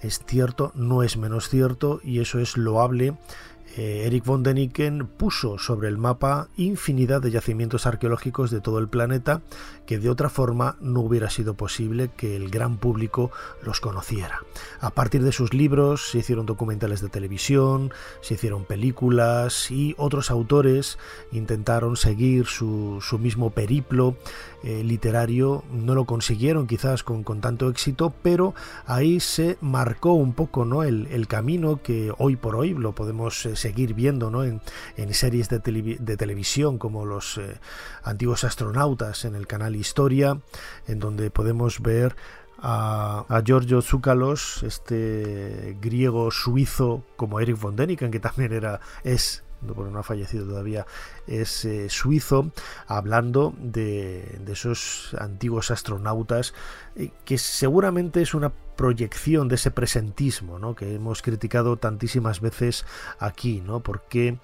es 0.00 0.22
cierto, 0.24 0.72
no 0.74 1.02
es 1.02 1.16
menos 1.16 1.48
cierto, 1.48 2.00
y 2.02 2.20
eso 2.20 2.38
es 2.38 2.56
loable 2.56 3.16
eh, 3.76 4.04
Eric 4.06 4.24
von 4.24 4.42
deniken 4.42 5.06
puso 5.06 5.58
sobre 5.58 5.88
el 5.88 5.98
mapa 5.98 6.48
infinidad 6.56 7.20
de 7.20 7.30
yacimientos 7.30 7.86
arqueológicos 7.86 8.50
de 8.50 8.60
todo 8.60 8.78
el 8.78 8.88
planeta 8.88 9.42
que 9.86 9.98
de 9.98 10.10
otra 10.10 10.28
forma 10.28 10.76
no 10.80 11.00
hubiera 11.00 11.30
sido 11.30 11.54
posible 11.54 12.10
que 12.16 12.36
el 12.36 12.50
gran 12.50 12.78
público 12.78 13.30
los 13.62 13.80
conociera. 13.80 14.42
A 14.80 14.90
partir 14.90 15.22
de 15.22 15.32
sus 15.32 15.54
libros 15.54 16.10
se 16.10 16.18
hicieron 16.18 16.46
documentales 16.46 17.00
de 17.00 17.08
televisión, 17.08 17.92
se 18.20 18.34
hicieron 18.34 18.64
películas 18.64 19.70
y 19.70 19.94
otros 19.98 20.30
autores 20.30 20.98
intentaron 21.32 21.96
seguir 21.96 22.46
su, 22.46 23.00
mismo 23.18 23.50
periplo 23.50 24.16
eh, 24.64 24.82
literario. 24.82 25.62
No 25.70 25.94
lo 25.94 26.04
consiguieron 26.04 26.66
quizás 26.66 27.02
con, 27.02 27.24
tanto 27.40 27.68
éxito, 27.68 28.12
pero 28.22 28.54
ahí 28.86 29.20
se 29.20 29.56
marcó 29.60 30.14
un 30.14 30.32
poco 30.32 30.64
¿no? 30.64 30.82
el, 30.82 31.26
camino 31.28 31.82
que 31.82 32.12
hoy 32.18 32.36
por 32.36 32.56
hoy 32.56 32.74
lo 32.74 32.92
podemos 32.94 33.46
eh, 33.46 33.54
seguir 33.54 33.94
viendo 33.94 34.30
¿no? 34.30 34.44
en, 34.44 34.60
series 35.14 35.48
de, 35.48 35.60
televisión 35.60 36.78
como 36.78 37.04
los 37.04 37.38
eh, 37.38 37.60
antiguos 38.02 38.44
astronautas 38.44 39.24
en 39.24 39.34
el 39.34 39.46
canal 39.46 39.76
Historia, 39.76 40.40
en 40.86 40.98
donde 40.98 41.30
podemos 41.30 41.80
ver 41.80 42.16
a, 42.60 43.42
Giorgio 43.44 43.82
Zúcalos, 43.82 44.62
este 44.64 45.76
griego 45.80 46.30
suizo 46.30 47.04
como 47.16 47.40
Eric 47.40 47.60
von 47.60 47.76
Däniken, 47.76 48.10
que 48.10 48.20
también 48.20 48.52
era, 48.52 48.80
es 49.04 49.44
no 49.60 49.98
ha 49.98 50.02
fallecido 50.02 50.46
todavía, 50.46 50.86
es 51.26 51.64
eh, 51.64 51.88
suizo, 51.88 52.50
hablando 52.86 53.54
de, 53.58 54.38
de, 54.44 54.52
esos 54.52 55.14
antiguos 55.18 55.70
astronautas, 55.70 56.54
eh, 56.96 57.10
que 57.24 57.38
seguramente 57.38 58.22
es 58.22 58.34
una 58.34 58.52
proyección 58.78 59.48
de 59.48 59.56
ese 59.56 59.72
presentismo 59.72 60.60
¿no? 60.60 60.76
que 60.76 60.94
hemos 60.94 61.20
criticado 61.20 61.78
tantísimas 61.78 62.40
veces 62.40 62.86
aquí, 63.18 63.60
¿no? 63.60 63.80
porque 63.80 64.38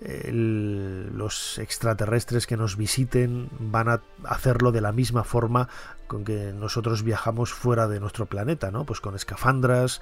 los 0.00 1.58
extraterrestres 1.58 2.46
que 2.46 2.56
nos 2.56 2.76
visiten 2.76 3.50
van 3.58 3.88
a 3.88 4.00
hacerlo 4.24 4.70
de 4.70 4.80
la 4.80 4.92
misma 4.92 5.24
forma 5.24 5.68
con 6.06 6.24
que 6.24 6.52
nosotros 6.52 7.02
viajamos 7.02 7.52
fuera 7.52 7.88
de 7.88 8.00
nuestro 8.00 8.26
planeta, 8.26 8.70
¿no? 8.70 8.84
pues 8.84 9.00
con 9.00 9.16
escafandras, 9.16 10.00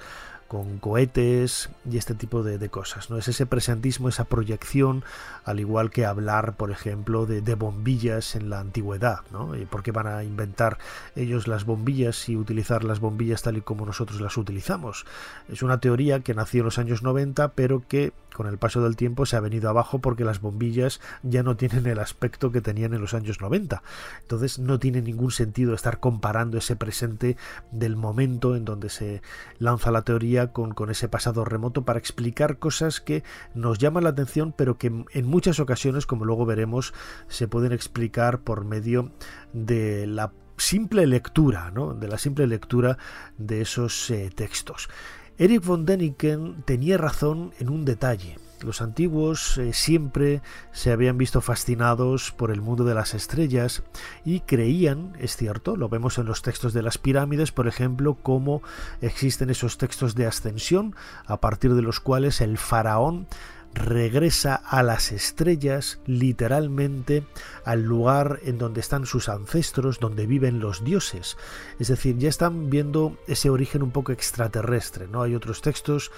con 0.49 0.79
cohetes 0.79 1.69
y 1.89 1.97
este 1.97 2.15
tipo 2.15 2.41
de, 2.43 2.69
cosas. 2.69 3.09
¿no? 3.09 3.17
Es 3.17 3.27
ese 3.27 3.45
presentismo, 3.45 4.09
esa 4.09 4.25
proyección, 4.25 5.05
al 5.45 5.59
igual 5.59 5.91
que 5.91 6.05
hablar, 6.05 6.57
por 6.57 6.71
ejemplo, 6.71 7.27
de, 7.27 7.55
bombillas 7.55 8.35
en 8.35 8.49
la 8.49 8.59
antigüedad. 8.59 9.19
¿no? 9.31 9.55
¿Y 9.55 9.65
¿Por 9.65 9.83
qué 9.83 9.91
van 9.91 10.07
a 10.07 10.23
inventar 10.23 10.79
ellos 11.15 11.47
las 11.47 11.65
bombillas 11.65 12.27
y 12.27 12.35
utilizar 12.35 12.83
las 12.83 12.99
bombillas 12.99 13.43
tal 13.43 13.57
y 13.57 13.61
como 13.61 13.85
nosotros 13.85 14.19
las 14.21 14.37
utilizamos? 14.37 15.05
Es 15.49 15.61
una 15.61 15.79
teoría 15.79 16.21
que 16.21 16.33
nació 16.33 16.61
en 16.61 16.65
los 16.65 16.79
años 16.79 17.03
90, 17.03 17.49
pero 17.49 17.83
que 17.87 18.11
con 18.33 18.47
el 18.47 18.57
paso 18.57 18.81
del 18.81 18.95
tiempo 18.95 19.25
se 19.25 19.35
ha 19.35 19.41
venido 19.41 19.69
abajo 19.69 19.99
porque 19.99 20.23
las 20.23 20.39
bombillas 20.39 21.01
ya 21.23 21.43
no 21.43 21.57
tienen 21.57 21.85
el 21.87 21.99
aspecto 21.99 22.51
que 22.51 22.61
tenían 22.61 22.93
en 22.93 23.01
los 23.01 23.13
años 23.13 23.41
90. 23.41 23.83
Entonces 24.21 24.59
no 24.59 24.79
tiene 24.79 25.01
ningún 25.01 25.31
sentido 25.31 25.73
estar 25.73 25.99
comparando 25.99 26.57
ese 26.57 26.75
presente 26.75 27.37
del 27.71 27.95
momento 27.95 28.55
en 28.55 28.65
donde 28.65 28.89
se 28.89 29.21
lanza 29.59 29.91
la 29.91 30.03
teoría 30.03 30.38
con, 30.47 30.89
ese 30.89 31.07
pasado 31.07 31.45
remoto 31.45 31.85
para 31.85 31.99
explicar 31.99 32.57
cosas 32.59 33.01
que 33.01 33.23
nos 33.53 33.77
llaman 33.79 34.03
la 34.03 34.11
atención, 34.11 34.53
pero 34.55 34.77
que 34.77 34.87
en 34.87 35.27
muchas 35.27 35.59
ocasiones, 35.59 36.05
como 36.05 36.25
luego 36.25 36.45
veremos, 36.45 36.93
se 37.27 37.47
pueden 37.47 37.71
explicar 37.71 38.41
por 38.41 38.65
medio 38.65 39.11
de 39.53 40.07
la 40.07 40.33
simple 40.57 41.07
lectura, 41.07 41.71
¿no? 41.71 41.93
de 41.93 42.07
la 42.07 42.17
simple 42.17 42.47
lectura 42.47 42.97
de 43.37 43.61
esos 43.61 44.09
eh, 44.09 44.29
textos. 44.33 44.89
Eric 45.37 45.63
von 45.63 45.85
Däniken 45.85 46.63
tenía 46.63 46.97
razón 46.97 47.53
en 47.59 47.69
un 47.69 47.85
detalle. 47.85 48.37
Los 48.63 48.81
antiguos 48.81 49.57
eh, 49.57 49.73
siempre 49.73 50.41
se 50.71 50.91
habían 50.91 51.17
visto 51.17 51.41
fascinados 51.41 52.31
por 52.31 52.51
el 52.51 52.61
mundo 52.61 52.83
de 52.83 52.93
las 52.93 53.13
estrellas 53.13 53.83
y 54.25 54.41
creían, 54.41 55.13
es 55.19 55.37
cierto, 55.37 55.75
lo 55.75 55.89
vemos 55.89 56.17
en 56.17 56.25
los 56.25 56.41
textos 56.41 56.73
de 56.73 56.83
las 56.83 56.97
pirámides, 56.97 57.51
por 57.51 57.67
ejemplo, 57.67 58.17
cómo 58.21 58.61
existen 59.01 59.49
esos 59.49 59.77
textos 59.77 60.15
de 60.15 60.25
ascensión 60.25 60.95
a 61.25 61.37
partir 61.37 61.73
de 61.73 61.81
los 61.81 61.99
cuales 61.99 62.41
el 62.41 62.57
faraón 62.57 63.27
regresa 63.73 64.55
a 64.55 64.83
las 64.83 65.11
estrellas, 65.11 65.99
literalmente 66.05 67.23
al 67.65 67.83
lugar 67.83 68.39
en 68.43 68.57
donde 68.57 68.79
están 68.79 69.05
sus 69.05 69.29
ancestros, 69.29 69.99
donde 69.99 70.25
viven 70.25 70.59
los 70.59 70.83
dioses. 70.83 71.37
Es 71.79 71.87
decir, 71.87 72.17
ya 72.17 72.29
están 72.29 72.69
viendo 72.69 73.17
ese 73.27 73.49
origen 73.49 73.83
un 73.83 73.91
poco 73.91 74.11
extraterrestre, 74.11 75.07
¿no? 75.07 75.21
Hay 75.21 75.35
otros 75.35 75.61
textos 75.61 76.11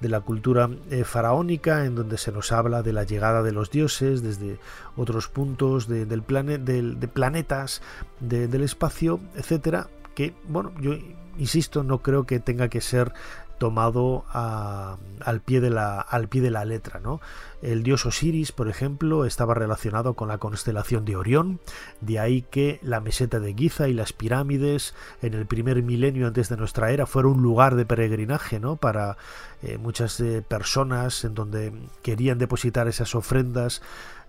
de 0.00 0.08
la 0.08 0.20
cultura 0.20 0.68
eh, 0.90 1.04
faraónica, 1.04 1.84
en 1.84 1.94
donde 1.94 2.18
se 2.18 2.32
nos 2.32 2.52
habla 2.52 2.82
de 2.82 2.92
la 2.92 3.04
llegada 3.04 3.42
de 3.42 3.52
los 3.52 3.70
dioses 3.70 4.22
desde 4.22 4.58
otros 4.96 5.28
puntos 5.28 5.88
del 5.88 6.08
de 6.08 7.08
planetas, 7.08 7.82
del 8.20 8.62
espacio, 8.62 9.20
etcétera, 9.34 9.88
que, 10.14 10.34
bueno, 10.48 10.72
yo 10.80 10.94
insisto, 11.38 11.82
no 11.82 12.02
creo 12.02 12.24
que 12.24 12.40
tenga 12.40 12.68
que 12.68 12.80
ser 12.80 13.12
tomado 13.58 14.24
al, 14.32 15.40
pie 15.40 15.60
de 15.60 15.70
la, 15.70 16.00
al 16.00 16.28
pie 16.28 16.40
de 16.40 16.50
la 16.50 16.64
letra. 16.64 17.00
¿no? 17.00 17.20
El 17.62 17.82
dios 17.82 18.04
Osiris, 18.06 18.52
por 18.52 18.68
ejemplo, 18.68 19.24
estaba 19.24 19.54
relacionado 19.54 20.14
con 20.14 20.28
la 20.28 20.38
constelación 20.38 21.04
de 21.04 21.16
Orión, 21.16 21.60
de 22.00 22.18
ahí 22.18 22.42
que 22.42 22.78
la 22.82 23.00
meseta 23.00 23.40
de 23.40 23.54
Giza 23.54 23.88
y 23.88 23.94
las 23.94 24.12
pirámides 24.12 24.94
en 25.22 25.34
el 25.34 25.46
primer 25.46 25.82
milenio 25.82 26.26
antes 26.26 26.48
de 26.48 26.56
nuestra 26.56 26.90
era 26.90 27.06
fueron 27.06 27.36
un 27.36 27.42
lugar 27.42 27.74
de 27.74 27.86
peregrinaje 27.86 28.60
¿no? 28.60 28.76
para 28.76 29.16
eh, 29.62 29.78
muchas 29.78 30.20
eh, 30.20 30.42
personas 30.46 31.24
en 31.24 31.34
donde 31.34 31.72
querían 32.02 32.38
depositar 32.38 32.88
esas 32.88 33.14
ofrendas 33.14 33.82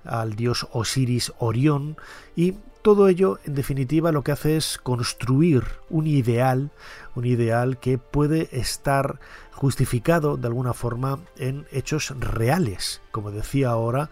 al 0.03 0.35
dios 0.35 0.67
Osiris 0.71 1.33
Orión 1.37 1.97
y 2.35 2.55
todo 2.87 3.09
ello, 3.09 3.37
en 3.43 3.53
definitiva, 3.53 4.13
lo 4.13 4.23
que 4.23 4.31
hace 4.31 4.55
es 4.55 4.77
construir 4.77 5.65
un 5.89 6.07
ideal, 6.07 6.71
un 7.15 7.25
ideal 7.25 7.81
que 7.81 7.97
puede 7.97 8.47
estar 8.57 9.19
justificado 9.51 10.37
de 10.37 10.47
alguna 10.47 10.71
forma 10.73 11.19
en 11.35 11.65
hechos 11.73 12.13
reales. 12.17 13.01
Como 13.11 13.31
decía 13.31 13.71
ahora, 13.71 14.09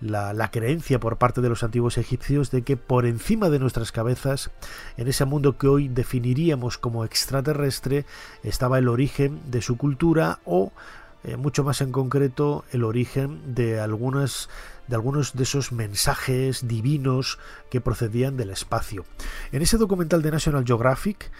la, 0.00 0.32
la, 0.32 0.50
creencia 0.50 0.98
por 0.98 1.18
parte 1.18 1.42
de 1.42 1.50
los 1.50 1.64
antiguos 1.64 1.98
egipcios 1.98 2.50
de 2.50 2.62
que 2.62 2.78
por 2.78 3.04
encima 3.04 3.50
de 3.50 3.58
nuestras 3.58 3.92
cabezas, 3.92 4.50
en 4.96 5.06
ese 5.06 5.26
mundo 5.26 5.58
que 5.58 5.68
hoy 5.68 5.88
definiríamos 5.88 6.78
como 6.78 7.04
extraterrestre, 7.04 8.06
estaba 8.42 8.78
el 8.78 8.88
origen 8.88 9.42
de 9.50 9.60
su 9.60 9.76
cultura 9.76 10.38
o, 10.46 10.72
eh, 11.24 11.36
mucho 11.36 11.64
más 11.64 11.80
en 11.80 11.90
concreto, 11.90 12.64
el 12.70 12.84
origen 12.84 13.54
de 13.54 13.80
algunas 13.80 14.48
de 14.86 14.96
algunos 14.96 15.34
de 15.34 15.44
esos 15.44 15.72
mensajes 15.72 16.68
divinos 16.68 17.38
que 17.70 17.80
procedían 17.80 18.36
del 18.36 18.50
espacio. 18.50 19.06
En 19.50 19.62
ese 19.62 19.78
documental 19.78 20.20
de 20.20 20.30
National 20.30 20.64
Geographic, 20.66 21.30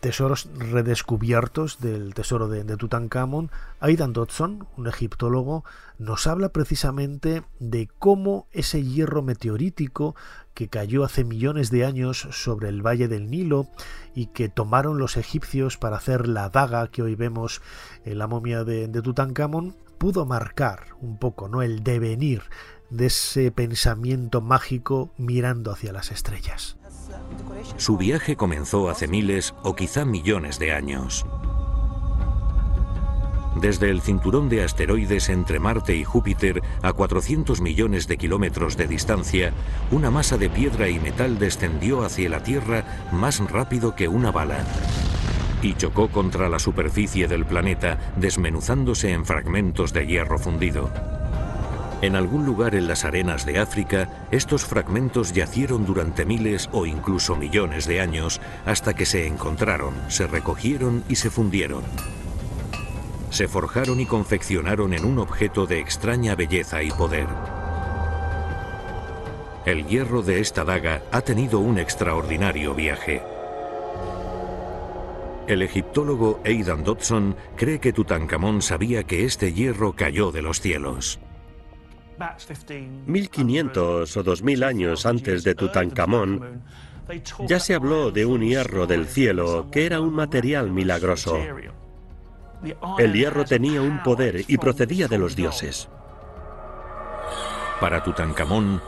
Tesoros 0.00 0.48
redescubiertos 0.56 1.78
del 1.80 2.12
tesoro 2.12 2.48
de, 2.48 2.64
de 2.64 2.76
Tutankamón, 2.76 3.50
Aidan 3.78 4.12
Dodson, 4.12 4.66
un 4.76 4.88
egiptólogo, 4.88 5.64
nos 5.98 6.26
habla 6.26 6.48
precisamente 6.48 7.44
de 7.60 7.88
cómo 7.98 8.48
ese 8.50 8.82
hierro 8.82 9.22
meteorítico 9.22 10.16
que 10.54 10.68
cayó 10.68 11.04
hace 11.04 11.24
millones 11.24 11.70
de 11.70 11.84
años 11.84 12.28
sobre 12.32 12.68
el 12.68 12.84
valle 12.84 13.08
del 13.08 13.30
Nilo 13.30 13.68
y 14.14 14.26
que 14.26 14.48
tomaron 14.48 14.98
los 14.98 15.16
egipcios 15.16 15.76
para 15.76 15.96
hacer 15.96 16.26
la 16.28 16.48
daga 16.48 16.88
que 16.88 17.02
hoy 17.02 17.14
vemos 17.14 17.62
en 18.04 18.18
la 18.18 18.26
momia 18.26 18.64
de, 18.64 18.88
de 18.88 19.02
Tutankamón, 19.02 19.76
pudo 19.98 20.26
marcar 20.26 20.86
un 21.00 21.18
poco 21.18 21.48
¿no? 21.48 21.62
el 21.62 21.82
devenir 21.82 22.42
de 22.90 23.06
ese 23.06 23.50
pensamiento 23.50 24.40
mágico 24.40 25.12
mirando 25.16 25.72
hacia 25.72 25.92
las 25.92 26.10
estrellas. 26.10 26.76
Su 27.76 27.96
viaje 27.96 28.36
comenzó 28.36 28.88
hace 28.88 29.08
miles 29.08 29.54
o 29.62 29.74
quizá 29.74 30.04
millones 30.04 30.58
de 30.58 30.72
años. 30.72 31.26
Desde 33.60 33.88
el 33.88 34.02
cinturón 34.02 34.48
de 34.48 34.64
asteroides 34.64 35.28
entre 35.28 35.60
Marte 35.60 35.94
y 35.94 36.02
Júpiter 36.02 36.60
a 36.82 36.92
400 36.92 37.60
millones 37.60 38.08
de 38.08 38.16
kilómetros 38.16 38.76
de 38.76 38.88
distancia, 38.88 39.52
una 39.92 40.10
masa 40.10 40.36
de 40.36 40.50
piedra 40.50 40.88
y 40.88 40.98
metal 40.98 41.38
descendió 41.38 42.04
hacia 42.04 42.28
la 42.28 42.42
Tierra 42.42 42.84
más 43.12 43.38
rápido 43.50 43.94
que 43.94 44.08
una 44.08 44.32
bala 44.32 44.64
y 45.64 45.74
chocó 45.74 46.08
contra 46.08 46.48
la 46.48 46.58
superficie 46.58 47.26
del 47.26 47.46
planeta, 47.46 47.98
desmenuzándose 48.16 49.12
en 49.12 49.24
fragmentos 49.24 49.92
de 49.92 50.06
hierro 50.06 50.38
fundido. 50.38 50.92
En 52.04 52.16
algún 52.16 52.44
lugar 52.44 52.74
en 52.74 52.86
las 52.86 53.06
arenas 53.06 53.46
de 53.46 53.58
África, 53.58 54.26
estos 54.30 54.66
fragmentos 54.66 55.32
yacieron 55.32 55.86
durante 55.86 56.26
miles 56.26 56.68
o 56.70 56.84
incluso 56.84 57.34
millones 57.34 57.86
de 57.86 58.02
años 58.02 58.42
hasta 58.66 58.92
que 58.92 59.06
se 59.06 59.26
encontraron, 59.26 59.94
se 60.08 60.26
recogieron 60.26 61.02
y 61.08 61.16
se 61.16 61.30
fundieron. 61.30 61.82
Se 63.30 63.48
forjaron 63.48 64.00
y 64.00 64.04
confeccionaron 64.04 64.92
en 64.92 65.06
un 65.06 65.18
objeto 65.18 65.64
de 65.64 65.78
extraña 65.78 66.34
belleza 66.34 66.82
y 66.82 66.90
poder. 66.90 67.26
El 69.64 69.86
hierro 69.86 70.20
de 70.20 70.40
esta 70.40 70.62
daga 70.62 71.00
ha 71.10 71.22
tenido 71.22 71.58
un 71.58 71.78
extraordinario 71.78 72.74
viaje. 72.74 73.22
El 75.46 75.62
egiptólogo 75.62 76.38
Aidan 76.44 76.84
Dodson 76.84 77.34
cree 77.56 77.80
que 77.80 77.94
Tutankamón 77.94 78.60
sabía 78.60 79.04
que 79.04 79.24
este 79.24 79.54
hierro 79.54 79.94
cayó 79.96 80.32
de 80.32 80.42
los 80.42 80.60
cielos. 80.60 81.18
1500 83.06 84.16
o 84.16 84.22
2000 84.22 84.64
años 84.64 85.06
antes 85.06 85.44
de 85.44 85.54
Tutankamón, 85.54 86.62
ya 87.46 87.60
se 87.60 87.74
habló 87.74 88.10
de 88.10 88.24
un 88.24 88.42
hierro 88.42 88.86
del 88.86 89.06
cielo 89.06 89.68
que 89.70 89.86
era 89.86 90.00
un 90.00 90.14
material 90.14 90.70
milagroso. 90.70 91.38
El 92.98 93.12
hierro 93.12 93.44
tenía 93.44 93.82
un 93.82 94.02
poder 94.02 94.44
y 94.48 94.56
procedía 94.56 95.06
de 95.08 95.18
los 95.18 95.36
dioses. 95.36 95.88
Para 97.80 98.02
Tutankamón, 98.02 98.80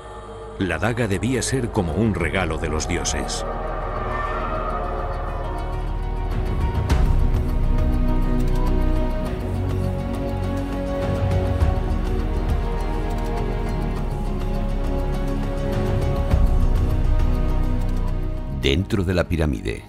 la 0.59 0.79
daga 0.79 1.07
debía 1.07 1.43
ser 1.43 1.71
como 1.71 1.93
un 1.95 2.15
regalo 2.15 2.57
de 2.57 2.69
los 2.69 2.89
dioses. 2.89 3.45
Dentro 18.66 19.05
de 19.05 19.14
la 19.14 19.29
pirámide, 19.29 19.85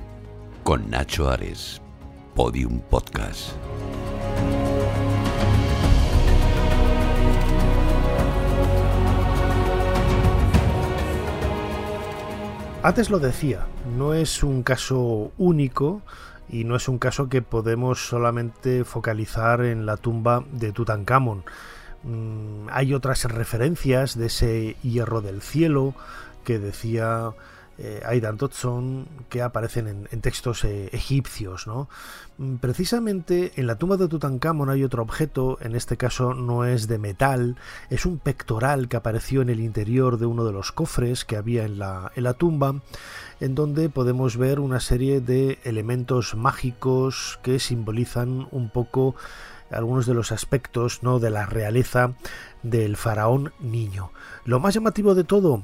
con 0.62 0.92
Nacho 0.92 1.32
Ares, 1.32 1.82
Podium 2.36 2.80
Podcast. 2.80 3.54
Antes 12.84 13.10
lo 13.10 13.18
decía, 13.18 13.66
no 13.98 14.14
es 14.14 14.44
un 14.44 14.62
caso 14.62 15.32
único 15.40 16.04
y 16.48 16.64
no 16.64 16.76
es 16.76 16.88
un 16.88 17.00
caso 17.00 17.30
que 17.30 17.42
podemos 17.42 18.08
solamente 18.08 18.84
focalizar 18.84 19.62
en 19.62 19.88
la 19.88 19.98
tumba 19.98 20.44
de 20.52 20.72
Tutankamón. 20.72 21.46
Mm, 22.04 22.68
hay 22.70 22.94
otras 22.94 23.24
referencias 23.24 24.16
de 24.16 24.28
ese 24.28 24.76
hierro 24.84 25.22
del 25.22 25.42
cielo 25.42 25.96
que 26.44 26.60
decía 26.60 27.34
eh, 27.80 28.02
Aidan 28.06 28.38
Dodson 28.38 29.08
que 29.30 29.42
aparecen 29.42 30.08
en, 30.10 30.22
textos 30.22 30.64
eh, 30.64 30.90
egipcios. 30.94 31.68
¿no? 31.68 31.90
Mm, 32.38 32.56
precisamente 32.56 33.54
en 33.56 33.68
la 33.68 33.78
tumba 33.78 33.98
de 33.98 34.08
Tutankamón 34.08 34.70
hay 34.70 34.84
otro 34.84 35.04
objeto, 35.04 35.58
en 35.62 35.76
este 35.76 35.98
caso 35.98 36.34
no 36.34 36.66
es 36.66 36.88
de 36.88 36.98
metal, 36.98 37.56
es 37.90 38.06
un 38.06 38.18
pectoral 38.18 38.88
que 38.88 38.98
apareció 38.98 39.42
en 39.42 39.50
el 39.50 39.60
interior 39.60 40.18
de 40.18 40.26
uno 40.26 40.44
de 40.44 40.54
los 40.54 40.72
cofres 40.72 41.26
que 41.26 41.38
había 41.38 41.66
en 41.66 41.80
la, 41.80 42.12
en 42.16 42.24
la 42.24 42.34
tumba, 42.34 42.82
en 43.40 43.56
donde 43.56 43.90
podemos 43.90 44.38
ver 44.38 44.60
una 44.60 44.80
serie 44.80 45.22
de 45.22 45.60
elementos 45.64 46.36
mágicos 46.36 47.40
que 47.44 47.60
simbolizan 47.60 48.48
un 48.52 48.70
poco 48.70 49.16
algunos 49.72 50.06
de 50.06 50.14
los 50.14 50.32
aspectos 50.32 51.04
¿no? 51.04 51.20
de 51.20 51.30
la 51.30 51.46
realeza 51.46 52.14
del 52.64 52.98
faraón 52.98 53.54
niño. 53.60 54.12
Lo 54.46 54.60
más 54.60 54.74
llamativo 54.74 55.14
de 55.14 55.24
todo 55.24 55.64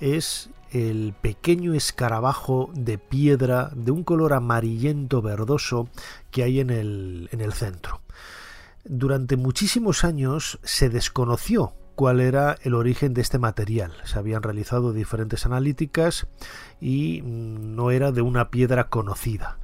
es 0.00 0.50
el 0.72 1.14
pequeño 1.20 1.74
escarabajo 1.74 2.70
de 2.74 2.98
piedra 2.98 3.70
de 3.74 3.90
un 3.90 4.04
color 4.04 4.32
amarillento 4.32 5.22
verdoso 5.22 5.88
que 6.30 6.42
hay 6.42 6.60
en 6.60 6.70
el, 6.70 7.28
en 7.32 7.40
el 7.40 7.52
centro. 7.52 8.00
Durante 8.84 9.36
muchísimos 9.36 10.02
años 10.04 10.58
se 10.62 10.88
desconoció 10.88 11.74
cuál 11.94 12.20
era 12.20 12.56
el 12.62 12.74
origen 12.74 13.14
de 13.14 13.20
este 13.20 13.38
material. 13.38 13.92
Se 14.04 14.18
habían 14.18 14.42
realizado 14.42 14.92
diferentes 14.92 15.46
analíticas 15.46 16.26
y 16.80 17.20
no 17.22 17.90
era 17.90 18.10
de 18.10 18.22
una 18.22 18.50
piedra 18.50 18.88
conocida. 18.88 19.58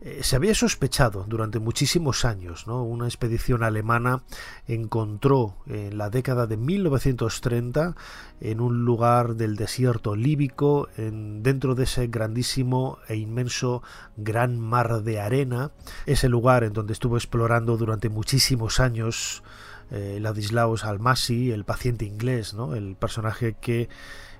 Eh, 0.00 0.20
se 0.22 0.36
había 0.36 0.54
sospechado 0.54 1.24
durante 1.28 1.58
muchísimos 1.58 2.24
años. 2.24 2.66
¿no? 2.66 2.84
Una 2.84 3.06
expedición 3.06 3.62
alemana 3.64 4.22
encontró 4.66 5.56
en 5.66 5.98
la 5.98 6.08
década 6.08 6.46
de 6.46 6.56
1930 6.56 7.96
en 8.40 8.60
un 8.60 8.84
lugar 8.84 9.34
del 9.34 9.56
desierto 9.56 10.14
líbico, 10.14 10.88
en, 10.96 11.42
dentro 11.42 11.74
de 11.74 11.84
ese 11.84 12.06
grandísimo 12.06 12.98
e 13.08 13.16
inmenso 13.16 13.82
gran 14.16 14.58
mar 14.60 15.02
de 15.02 15.20
arena, 15.20 15.72
ese 16.06 16.28
lugar 16.28 16.62
en 16.62 16.72
donde 16.72 16.92
estuvo 16.92 17.16
explorando 17.16 17.76
durante 17.76 18.08
muchísimos 18.08 18.78
años 18.78 19.42
eh, 19.90 20.18
Ladislaus 20.20 20.84
Almasi, 20.84 21.50
el 21.50 21.64
paciente 21.64 22.04
inglés, 22.04 22.54
¿no? 22.54 22.74
el 22.74 22.94
personaje 22.94 23.56
que 23.60 23.88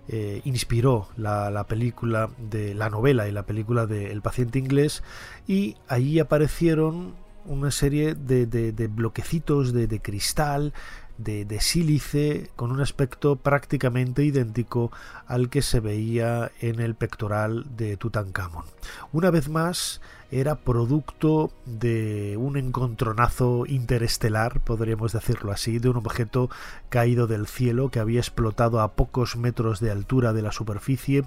eh, 0.09 0.41
inspiró 0.45 1.09
la, 1.17 1.65
película 1.69 2.31
de 2.39 2.75
la 2.75 2.89
novela 2.89 3.29
y 3.29 3.33
la 3.33 3.45
película 3.45 3.87
de 3.87 4.11
El 4.11 4.23
paciente 4.23 4.59
inglés 4.59 5.03
y 5.47 5.77
allí 5.87 6.19
aparecieron 6.19 7.15
una 7.45 7.71
serie 7.71 8.15
de, 8.15 8.89
bloquecitos 8.89 9.73
de, 9.73 10.01
cristal 10.01 10.73
de, 11.19 11.61
sílice 11.61 12.51
con 12.57 12.71
un 12.71 12.81
aspecto 12.81 13.37
prácticamente 13.37 14.25
idéntico 14.25 14.91
al 15.27 15.51
que 15.51 15.63
se 15.63 15.81
veía 15.81 16.51
en 16.61 16.81
el 16.81 16.95
pectoral 16.95 17.67
de 17.77 17.97
Tutankamón. 17.97 18.65
Una 19.13 19.31
vez 19.31 19.49
más, 19.49 20.01
era 20.31 20.57
producto 20.57 21.51
de 21.65 22.37
un 22.37 22.59
encontronazo 22.59 23.65
interestelar, 23.67 24.61
podríamos 24.61 25.13
decirlo 25.13 25.53
así, 25.53 25.79
de 25.79 25.89
un 25.89 25.97
objeto 25.97 26.51
caído 26.91 27.27
del 27.27 27.47
cielo 27.47 27.91
que 27.91 27.99
había 27.99 28.21
explotado 28.21 28.81
a 28.81 28.93
pocos 28.93 29.37
metros 29.37 29.81
de 29.81 29.91
altura 29.91 30.35
de 30.35 30.43
la 30.43 30.53
superficie 30.53 31.25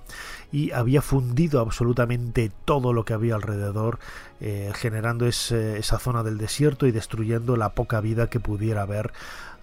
y 0.52 0.72
había 0.72 1.02
fundido 1.02 1.60
absolutamente 1.62 2.52
todo 2.64 2.94
lo 2.94 3.04
que 3.04 3.14
había 3.14 3.36
alrededor, 3.36 3.98
eh, 4.40 4.72
generando 4.76 5.26
esa 5.26 6.00
zona 6.00 6.22
del 6.22 6.38
desierto 6.38 6.86
y 6.86 6.92
destruyendo 6.92 7.58
la 7.58 7.74
poca 7.74 8.02
vida 8.02 8.30
que 8.30 8.40
pudiera 8.40 8.84
haber 8.84 9.12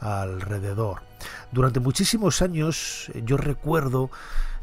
alrededor. 0.00 1.02
Durante 1.52 1.80
muchísimos 1.80 2.42
años 2.42 3.10
yo 3.24 3.36
recuerdo 3.36 4.10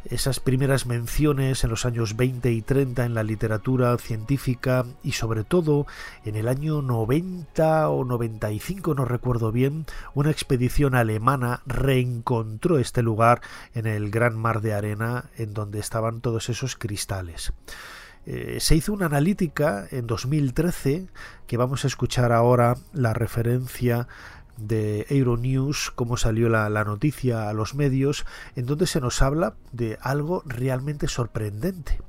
esas 0.09 0.39
primeras 0.39 0.85
menciones 0.85 1.63
en 1.63 1.69
los 1.69 1.85
años 1.85 2.15
20 2.15 2.51
y 2.51 2.61
30 2.61 3.05
en 3.05 3.13
la 3.13 3.23
literatura 3.23 3.97
científica 3.97 4.85
y 5.03 5.13
sobre 5.13 5.43
todo 5.43 5.87
en 6.23 6.35
el 6.35 6.47
año 6.47 6.81
90 6.81 7.89
o 7.89 8.05
95, 8.05 8.93
no 8.93 9.05
recuerdo 9.05 9.51
bien, 9.51 9.85
una 10.13 10.31
expedición 10.31 10.95
alemana 10.95 11.61
reencontró 11.65 12.77
este 12.77 13.01
lugar 13.01 13.41
en 13.73 13.87
el 13.87 14.11
gran 14.11 14.37
mar 14.37 14.61
de 14.61 14.73
arena 14.73 15.25
en 15.37 15.53
donde 15.53 15.79
estaban 15.79 16.21
todos 16.21 16.49
esos 16.49 16.75
cristales. 16.75 17.53
Eh, 18.27 18.57
se 18.59 18.75
hizo 18.75 18.91
una 18.91 19.05
analítica 19.05 19.87
en 19.91 20.07
2013 20.07 21.07
que 21.45 21.57
vamos 21.57 21.83
a 21.83 21.87
escuchar 21.87 22.31
ahora 22.31 22.75
la 22.91 23.13
referencia 23.13 24.07
de 24.57 25.05
Euronews, 25.09 25.91
cómo 25.91 26.17
salió 26.17 26.49
la, 26.49 26.69
noticia 26.83 27.49
a 27.49 27.53
los 27.53 27.75
medios, 27.75 28.25
en 28.55 28.65
donde 28.65 28.87
se 28.87 29.01
nos 29.01 29.21
habla 29.21 29.55
de 29.71 29.97
algo 30.01 30.43
realmente 30.45 31.07
sorprendente. 31.07 32.01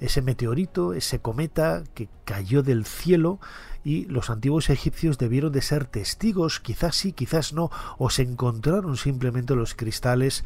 Ese 0.00 0.22
meteorito, 0.22 0.92
ese 0.92 1.20
cometa 1.20 1.82
que 1.94 2.08
cayó 2.24 2.62
del 2.62 2.84
cielo 2.84 3.40
y 3.84 4.06
los 4.06 4.30
antiguos 4.30 4.70
egipcios 4.70 5.18
debieron 5.18 5.52
de 5.52 5.62
ser 5.62 5.84
testigos, 5.84 6.60
quizás 6.60 6.96
sí, 6.96 7.12
quizás 7.12 7.52
no, 7.52 7.70
o 7.98 8.10
se 8.10 8.22
encontraron 8.22 8.96
simplemente 8.96 9.54
los 9.54 9.74
cristales 9.74 10.44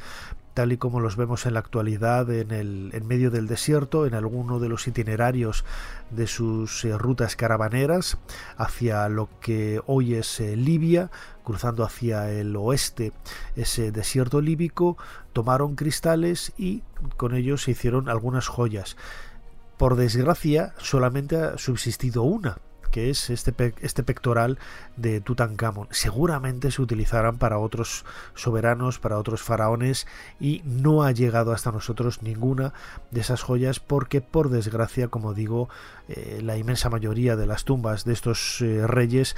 tal 0.58 0.72
y 0.72 0.76
como 0.76 0.98
los 0.98 1.14
vemos 1.14 1.46
en 1.46 1.54
la 1.54 1.60
actualidad 1.60 2.28
en, 2.32 2.50
el, 2.50 2.90
en 2.92 3.06
medio 3.06 3.30
del 3.30 3.46
desierto, 3.46 4.06
en 4.06 4.14
alguno 4.14 4.58
de 4.58 4.68
los 4.68 4.88
itinerarios 4.88 5.64
de 6.10 6.26
sus 6.26 6.84
eh, 6.84 6.98
rutas 6.98 7.36
caravaneras 7.36 8.18
hacia 8.56 9.08
lo 9.08 9.28
que 9.40 9.80
hoy 9.86 10.14
es 10.14 10.40
eh, 10.40 10.56
Libia, 10.56 11.12
cruzando 11.44 11.84
hacia 11.84 12.32
el 12.32 12.56
oeste 12.56 13.12
ese 13.54 13.92
desierto 13.92 14.40
líbico, 14.40 14.98
tomaron 15.32 15.76
cristales 15.76 16.52
y 16.58 16.82
con 17.16 17.36
ellos 17.36 17.62
se 17.62 17.70
hicieron 17.70 18.08
algunas 18.08 18.48
joyas. 18.48 18.96
Por 19.76 19.94
desgracia, 19.94 20.74
solamente 20.78 21.36
ha 21.36 21.56
subsistido 21.56 22.24
una 22.24 22.58
que 22.90 23.10
es 23.10 23.30
este, 23.30 23.54
este 23.80 24.02
pectoral 24.02 24.58
de 24.96 25.20
Tutankamón. 25.20 25.88
Seguramente 25.90 26.70
se 26.70 26.82
utilizarán 26.82 27.38
para 27.38 27.58
otros 27.58 28.04
soberanos, 28.34 28.98
para 28.98 29.18
otros 29.18 29.42
faraones 29.42 30.06
y 30.40 30.62
no 30.64 31.02
ha 31.02 31.12
llegado 31.12 31.52
hasta 31.52 31.72
nosotros 31.72 32.22
ninguna 32.22 32.72
de 33.10 33.20
esas 33.20 33.42
joyas 33.42 33.80
porque 33.80 34.20
por 34.20 34.50
desgracia, 34.50 35.08
como 35.08 35.34
digo, 35.34 35.68
eh, 36.08 36.40
la 36.42 36.56
inmensa 36.56 36.88
mayoría 36.88 37.36
de 37.36 37.46
las 37.46 37.64
tumbas 37.64 38.04
de 38.04 38.14
estos 38.14 38.60
eh, 38.62 38.86
reyes 38.86 39.36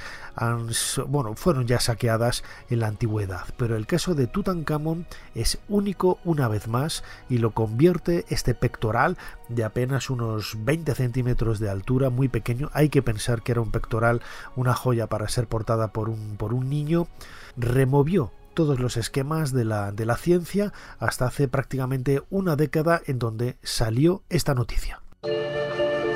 bueno, 1.07 1.35
fueron 1.35 1.67
ya 1.67 1.79
saqueadas 1.79 2.43
en 2.69 2.79
la 2.79 2.87
antigüedad. 2.87 3.45
Pero 3.57 3.75
el 3.75 3.85
caso 3.85 4.15
de 4.15 4.27
Tutankamón 4.27 5.05
es 5.35 5.59
único 5.67 6.19
una 6.23 6.47
vez 6.47 6.67
más 6.67 7.03
y 7.29 7.37
lo 7.37 7.51
convierte 7.51 8.25
este 8.29 8.53
pectoral 8.53 9.17
de 9.49 9.63
apenas 9.63 10.09
unos 10.09 10.57
20 10.63 10.95
centímetros 10.95 11.59
de 11.59 11.69
altura, 11.69 12.09
muy 12.09 12.29
pequeño. 12.29 12.69
Hay 12.73 12.89
que 12.89 13.01
pensar 13.01 13.40
que 13.41 13.51
era 13.51 13.61
un 13.61 13.71
pectoral, 13.71 14.21
una 14.55 14.73
joya 14.73 15.07
para 15.07 15.27
ser 15.27 15.47
portada 15.47 15.93
por 15.93 16.09
un, 16.09 16.37
por 16.37 16.53
un 16.53 16.69
niño. 16.69 17.07
Removió 17.57 18.31
todos 18.53 18.79
los 18.79 18.97
esquemas 18.97 19.51
de 19.53 19.65
la, 19.65 19.91
de 19.91 20.05
la 20.05 20.17
ciencia 20.17 20.73
hasta 20.99 21.25
hace 21.25 21.47
prácticamente 21.47 22.21
una 22.29 22.55
década 22.55 23.01
en 23.05 23.19
donde 23.19 23.57
salió 23.63 24.23
esta 24.29 24.53
noticia. 24.53 25.00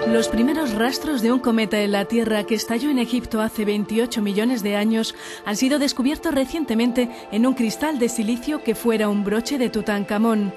Los 0.07 0.29
primeros 0.29 0.73
rastros 0.73 1.21
de 1.21 1.31
un 1.31 1.39
cometa 1.39 1.81
en 1.81 1.91
la 1.91 2.05
Tierra 2.05 2.43
que 2.43 2.55
estalló 2.55 2.89
en 2.89 2.99
Egipto 2.99 3.41
hace 3.41 3.65
28 3.65 4.21
millones 4.21 4.63
de 4.63 4.75
años 4.75 5.13
han 5.45 5.55
sido 5.55 5.77
descubiertos 5.77 6.33
recientemente 6.33 7.09
en 7.31 7.45
un 7.45 7.53
cristal 7.53 7.99
de 7.99 8.07
silicio 8.07 8.63
que 8.63 8.75
fuera 8.75 9.09
un 9.09 9.23
broche 9.23 9.57
de 9.57 9.69
Tutankamón. 9.69 10.53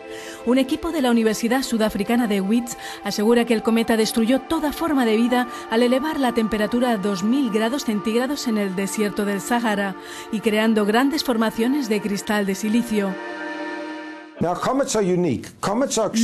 Un 0.46 0.58
equipo 0.58 0.92
de 0.92 1.02
la 1.02 1.11
Universidad 1.11 1.62
Sudafricana 1.62 2.26
de 2.26 2.40
Wits 2.40 2.76
asegura 3.04 3.46
que 3.46 3.54
el 3.54 3.62
cometa 3.62 3.96
destruyó 3.96 4.40
toda 4.40 4.72
forma 4.72 5.04
de 5.04 5.16
vida 5.16 5.48
al 5.70 5.82
elevar 5.82 6.20
la 6.20 6.32
temperatura 6.32 6.92
a 6.92 6.98
2.000 6.98 7.52
grados 7.52 7.84
centígrados 7.84 8.48
en 8.48 8.58
el 8.58 8.76
desierto 8.76 9.24
del 9.24 9.40
Sáhara 9.40 9.96
y 10.30 10.40
creando 10.40 10.84
grandes 10.84 11.24
formaciones 11.24 11.88
de 11.88 12.00
cristal 12.00 12.46
de 12.46 12.54
silicio. 12.54 13.14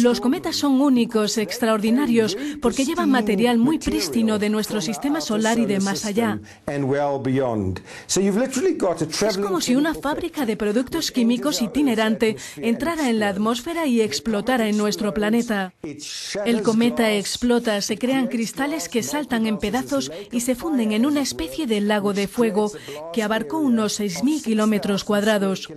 Los 0.03 0.21
cometas 0.21 0.57
son 0.57 0.81
únicos, 0.81 1.37
extraordinarios, 1.39 2.37
porque 2.63 2.85
llevan 2.85 3.11
material 3.11 3.59
muy 3.59 3.79
prístino 3.79 4.39
de 4.39 4.51
nuestro 4.51 4.81
sistema 4.81 5.21
solar 5.21 5.59
y 5.59 5.67
de 5.67 5.81
más 5.81 6.05
allá. 6.05 6.41
Es 9.29 9.39
como 9.39 9.61
si 9.61 9.77
una 9.77 9.95
fábrica 9.95 10.47
de 10.47 10.57
productos 10.57 11.11
químicos 11.11 11.61
itinerante 11.61 12.37
entrara 12.57 13.11
en 13.11 13.19
la 13.19 13.29
atmósfera 13.29 13.87
y 13.87 14.01
explotara 14.01 14.69
en 14.69 14.77
nuestro 14.77 15.13
planeta. 15.13 15.75
El 16.45 16.63
cometa 16.63 17.13
explota, 17.13 17.81
se 17.81 17.99
crean 17.99 18.29
cristales 18.29 18.89
que 18.89 19.03
saltan 19.03 19.47
en 19.47 19.59
pedazos 19.59 20.13
y 20.31 20.41
se 20.41 20.55
funden 20.55 20.93
en 20.93 21.07
una 21.07 21.21
especie 21.21 21.67
de 21.67 21.81
lago 21.81 22.13
de 22.13 22.29
fuego 22.29 22.71
que 23.13 23.23
abarcó 23.23 23.59
unos 23.59 24.01
6.000 24.01 24.43
kilómetros 24.43 25.05
cuadrados. 25.05 25.69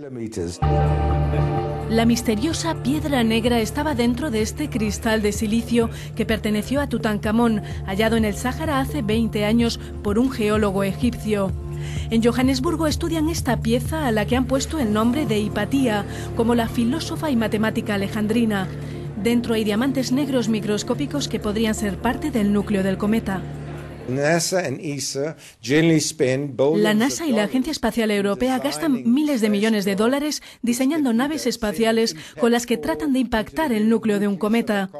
La 1.90 2.04
misteriosa 2.04 2.82
piedra 2.82 3.24
negra 3.24 3.60
estaba 3.60 3.94
dentro 3.94 4.30
de 4.30 4.42
este 4.42 4.68
cristal 4.68 5.22
de 5.22 5.32
silicio 5.32 5.88
que 6.14 6.26
perteneció 6.26 6.82
a 6.82 6.86
Tutankamón, 6.86 7.62
hallado 7.86 8.16
en 8.18 8.26
el 8.26 8.34
Sáhara 8.34 8.78
hace 8.78 9.00
20 9.00 9.46
años 9.46 9.80
por 10.02 10.18
un 10.18 10.30
geólogo 10.30 10.84
egipcio. 10.84 11.50
En 12.10 12.22
Johannesburgo 12.22 12.86
estudian 12.86 13.30
esta 13.30 13.62
pieza 13.62 14.06
a 14.06 14.12
la 14.12 14.26
que 14.26 14.36
han 14.36 14.44
puesto 14.44 14.78
el 14.78 14.92
nombre 14.92 15.24
de 15.24 15.38
Hipatía, 15.38 16.04
como 16.36 16.54
la 16.54 16.68
filósofa 16.68 17.30
y 17.30 17.36
matemática 17.36 17.94
alejandrina. 17.94 18.68
Dentro 19.22 19.54
hay 19.54 19.64
diamantes 19.64 20.12
negros 20.12 20.50
microscópicos 20.50 21.26
que 21.26 21.40
podrían 21.40 21.74
ser 21.74 21.96
parte 21.96 22.30
del 22.30 22.52
núcleo 22.52 22.82
del 22.82 22.98
cometa. 22.98 23.40
La 26.82 26.94
NASA 26.94 27.26
y 27.26 27.32
la 27.32 27.44
Agencia 27.44 27.70
Espacial 27.70 28.10
Europea 28.10 28.58
gastan 28.58 29.12
miles 29.12 29.40
de 29.40 29.50
millones 29.50 29.84
de 29.84 29.96
dólares 29.96 30.42
diseñando 30.62 31.12
naves 31.12 31.46
espaciales 31.46 32.16
con 32.40 32.50
las 32.50 32.66
que 32.66 32.78
tratan 32.78 33.12
de 33.12 33.20
impactar 33.20 33.72
el 33.72 33.88
núcleo 33.88 34.18
de 34.18 34.28
un 34.28 34.36
cometa. 34.36 34.90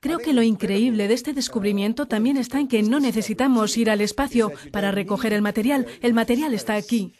Creo 0.00 0.18
que 0.18 0.32
lo 0.32 0.42
increíble 0.42 1.08
de 1.08 1.14
este 1.14 1.32
descubrimiento 1.32 2.06
también 2.06 2.36
está 2.36 2.58
en 2.58 2.68
que 2.68 2.82
no 2.82 3.00
necesitamos 3.00 3.76
ir 3.76 3.90
al 3.90 4.00
espacio 4.00 4.52
para 4.72 4.90
recoger 4.90 5.32
el 5.32 5.42
material. 5.42 5.86
El 6.02 6.14
material 6.14 6.54
está 6.54 6.74
aquí. 6.74 7.14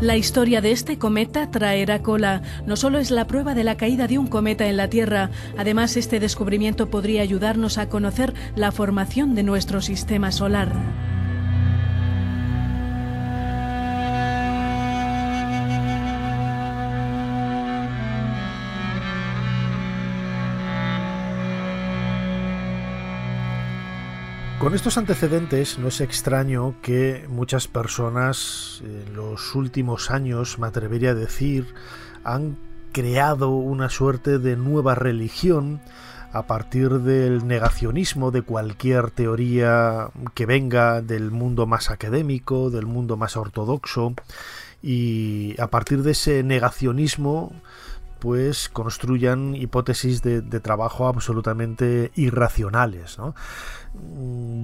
La 0.00 0.16
historia 0.16 0.60
de 0.60 0.70
este 0.70 0.96
cometa 0.96 1.50
traerá 1.50 2.02
cola. 2.02 2.42
No 2.66 2.76
solo 2.76 3.00
es 3.00 3.10
la 3.10 3.26
prueba 3.26 3.56
de 3.56 3.64
la 3.64 3.76
caída 3.76 4.06
de 4.06 4.16
un 4.16 4.28
cometa 4.28 4.68
en 4.68 4.76
la 4.76 4.88
Tierra, 4.88 5.30
además 5.56 5.96
este 5.96 6.20
descubrimiento 6.20 6.88
podría 6.88 7.22
ayudarnos 7.22 7.78
a 7.78 7.88
conocer 7.88 8.32
la 8.54 8.70
formación 8.70 9.34
de 9.34 9.42
nuestro 9.42 9.80
sistema 9.80 10.30
solar. 10.30 11.07
Con 24.68 24.74
estos 24.74 24.98
antecedentes 24.98 25.78
no 25.78 25.88
es 25.88 26.02
extraño 26.02 26.74
que 26.82 27.24
muchas 27.30 27.66
personas 27.66 28.82
en 28.84 29.16
los 29.16 29.54
últimos 29.54 30.10
años, 30.10 30.58
me 30.58 30.66
atrevería 30.66 31.12
a 31.12 31.14
decir, 31.14 31.72
han 32.22 32.58
creado 32.92 33.48
una 33.48 33.88
suerte 33.88 34.38
de 34.38 34.56
nueva 34.56 34.94
religión 34.94 35.80
a 36.34 36.42
partir 36.42 37.00
del 37.00 37.46
negacionismo 37.46 38.30
de 38.30 38.42
cualquier 38.42 39.10
teoría 39.10 40.10
que 40.34 40.44
venga 40.44 41.00
del 41.00 41.30
mundo 41.30 41.64
más 41.64 41.90
académico, 41.90 42.68
del 42.68 42.84
mundo 42.84 43.16
más 43.16 43.38
ortodoxo, 43.38 44.12
y 44.82 45.58
a 45.58 45.68
partir 45.68 46.02
de 46.02 46.10
ese 46.10 46.42
negacionismo 46.42 47.54
pues 48.18 48.68
construyan 48.68 49.54
hipótesis 49.54 50.22
de, 50.22 50.42
trabajo 50.60 51.06
absolutamente 51.06 52.10
irracionales. 52.16 53.18
Mm, 53.18 53.30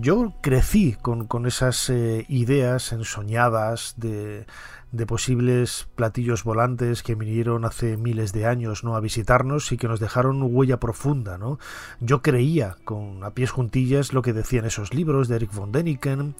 yo 0.00 0.32
crecí 0.40 0.96
con, 1.00 1.46
esas 1.46 1.88
eh, 1.88 2.26
ideas 2.28 2.92
ensoñadas 2.92 3.94
de, 3.96 4.46
de, 4.92 5.06
posibles 5.06 5.88
platillos 5.94 6.44
volantes 6.44 7.02
que 7.02 7.14
vinieron 7.14 7.64
hace 7.64 7.96
miles 7.96 8.32
de 8.32 8.46
años 8.46 8.84
¿no? 8.84 8.96
a 8.96 9.00
visitarnos 9.00 9.72
y 9.72 9.76
que 9.76 9.88
nos 9.88 10.00
dejaron 10.00 10.42
huella 10.42 10.78
profunda. 10.78 11.38
¿no? 11.38 11.58
Yo 12.00 12.22
creía 12.22 12.76
con 12.84 13.24
a 13.24 13.30
pies 13.30 13.50
juntillas 13.50 14.12
lo 14.12 14.22
que 14.22 14.32
decían 14.32 14.66
esos 14.66 14.92
libros 14.92 15.28
de 15.28 15.36
Eric 15.36 15.54
von 15.54 15.72
Däniken, 15.72 16.34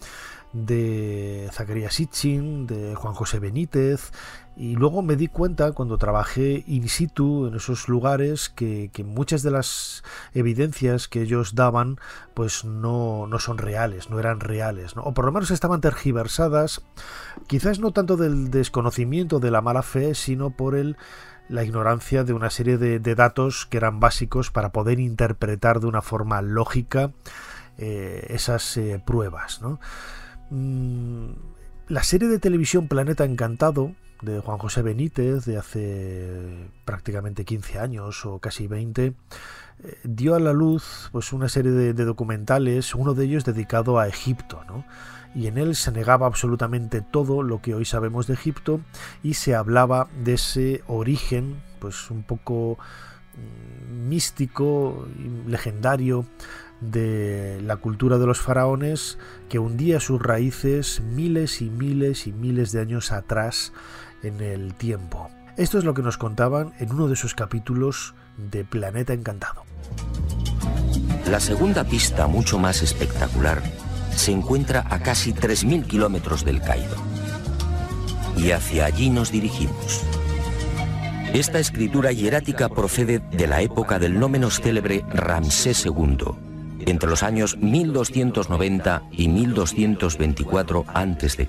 de 0.55 1.51
Zacarías 1.53 1.95
Sitchin, 1.95 2.67
de 2.67 2.95
Juan 2.95 3.13
José 3.13 3.41
Benítez, 3.41 4.13
y 4.57 4.77
luego 4.77 5.03
me 5.03 5.17
di 5.17 5.27
cuenta 5.27 5.73
cuando 5.73 5.99
trabajé 5.99 6.63
in 6.69 6.89
situ 6.89 7.49
en 7.49 7.57
esos 7.57 7.89
lugares 7.89 8.49
que, 8.49 8.91
muchas 9.05 9.43
de 9.43 9.51
las 9.51 10.05
evidencias 10.33 11.09
que 11.09 11.23
ellos 11.23 11.57
daban 11.57 11.99
pues 12.35 12.65
no, 12.65 13.27
no 13.27 13.39
son 13.41 13.59
reales, 13.59 14.11
no 14.11 14.21
eran 14.21 14.39
reales, 14.41 14.95
o 14.97 15.13
por 15.13 15.25
lo 15.25 15.33
menos 15.33 15.51
estaban 15.51 15.81
tergiversadas, 15.81 16.83
quizás 17.49 17.81
no 17.81 17.93
tanto 17.93 18.17
del 18.17 18.51
desconocimiento 18.51 19.41
de 19.41 19.51
la 19.51 19.61
mala 19.61 19.83
fe, 19.83 20.15
sino 20.15 20.51
por 20.51 20.77
el 20.77 20.97
la 21.49 21.63
ignorancia 21.63 22.25
de 22.25 22.33
una 22.33 22.49
serie 22.49 22.79
de, 22.79 23.15
datos 23.15 23.67
que 23.67 23.77
eran 23.77 24.01
básicos 24.01 24.51
para 24.51 24.73
poder 24.73 24.99
interpretar 24.99 25.81
de 25.81 25.87
una 25.87 26.01
forma 26.01 26.41
lógica 26.41 27.13
eh, 27.77 28.27
esas 28.31 28.77
eh, 28.79 29.03
pruebas. 29.05 29.61
¿no? 29.61 29.79
Mm, 30.51 31.31
la 31.89 32.03
serie 32.03 32.29
de 32.29 32.39
televisión 32.39 32.89
Planeta 32.89 33.25
Encantado 33.25 33.95
de 34.23 34.41
Juan 34.41 34.59
José 34.59 34.83
Benítez 34.83 35.45
de 35.45 35.59
hace 35.59 36.69
prácticamente 36.85 37.45
15 37.45 37.79
años 37.79 38.25
o 38.25 38.39
casi 38.39 38.67
20 38.67 39.07
eh, 39.07 39.15
dio 40.05 40.35
a 40.35 40.41
la 40.41 40.53
luz 40.53 41.09
pues 41.13 41.33
una 41.33 41.49
serie 41.49 41.73
de, 41.73 41.93
documentales, 42.05 42.95
uno 42.95 43.15
de 43.15 43.25
ellos 43.25 43.45
dedicado 43.45 43.99
a 43.99 44.09
Egipto, 44.09 44.61
y 45.35 45.49
en 45.49 45.59
él 45.59 45.75
se 45.75 45.91
negaba 45.93 46.27
absolutamente 46.27 47.01
todo 47.01 47.43
lo 47.43 47.61
que 47.61 47.75
hoy 47.75 47.85
sabemos 47.85 48.27
de 48.27 48.35
Egipto 48.35 48.81
y 49.23 49.35
se 49.35 49.55
hablaba 49.55 50.09
de 50.25 50.35
ese 50.35 50.83
origen 50.87 51.61
pues 51.81 52.11
un 52.11 52.23
poco 52.23 52.79
mm, 53.37 54.09
místico 54.09 55.07
y 55.19 55.51
legendario 55.51 56.25
de 56.81 57.61
la 57.63 57.77
cultura 57.77 58.19
de 58.19 58.27
los 58.27 58.41
faraones 58.41 59.19
que 59.49 59.59
hundía 59.59 60.01
sus 60.01 60.21
raíces 60.21 61.01
miles 61.01 61.63
y 61.63 61.71
miles 61.71 62.27
y 62.27 62.33
miles 62.33 62.73
de 62.73 62.81
años 62.81 63.13
atrás 63.13 63.73
en 64.23 64.41
el 64.41 64.75
tiempo. 64.75 65.31
Esto 65.57 65.79
es 65.79 65.85
lo 65.85 65.95
que 65.95 66.03
nos 66.03 66.19
contaban 66.19 66.73
en 66.79 66.93
uno 66.93 67.09
de 67.09 67.17
sus 67.17 67.35
capítulos 67.35 68.15
de 68.37 68.65
Planeta 68.65 69.13
Encantado. 69.13 69.65
La 71.31 71.41
segunda 71.41 71.85
pista, 71.85 72.27
mucho 72.27 72.59
más 72.59 72.83
espectacular, 72.83 73.63
se 74.15 74.33
encuentra 74.33 74.85
a 74.91 75.01
casi 75.01 75.33
3.000 75.33 75.87
kilómetros 75.87 76.45
del 76.45 76.61
Cairo. 76.61 76.97
Y 78.37 78.51
hacia 78.51 78.87
allí 78.87 79.11
nos 79.11 79.31
dirigimos. 79.31 80.03
Esta 81.33 81.59
escritura 81.59 82.13
hierática 82.13 82.69
procede 82.69 83.19
de 83.19 83.47
la 83.47 83.63
época 83.63 83.99
del 83.99 84.19
no 84.19 84.29
menos 84.29 84.61
célebre 84.61 85.05
Ramsés 85.09 85.85
II, 85.87 86.17
entre 86.87 87.09
los 87.09 87.23
años 87.23 87.57
1290 87.59 89.03
y 89.13 89.29
1224 89.29 90.85
a.C. 90.89 91.49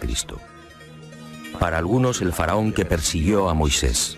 Para 1.59 1.77
algunos 1.77 2.21
el 2.21 2.33
faraón 2.33 2.73
que 2.73 2.85
persiguió 2.85 3.49
a 3.49 3.53
Moisés. 3.53 4.17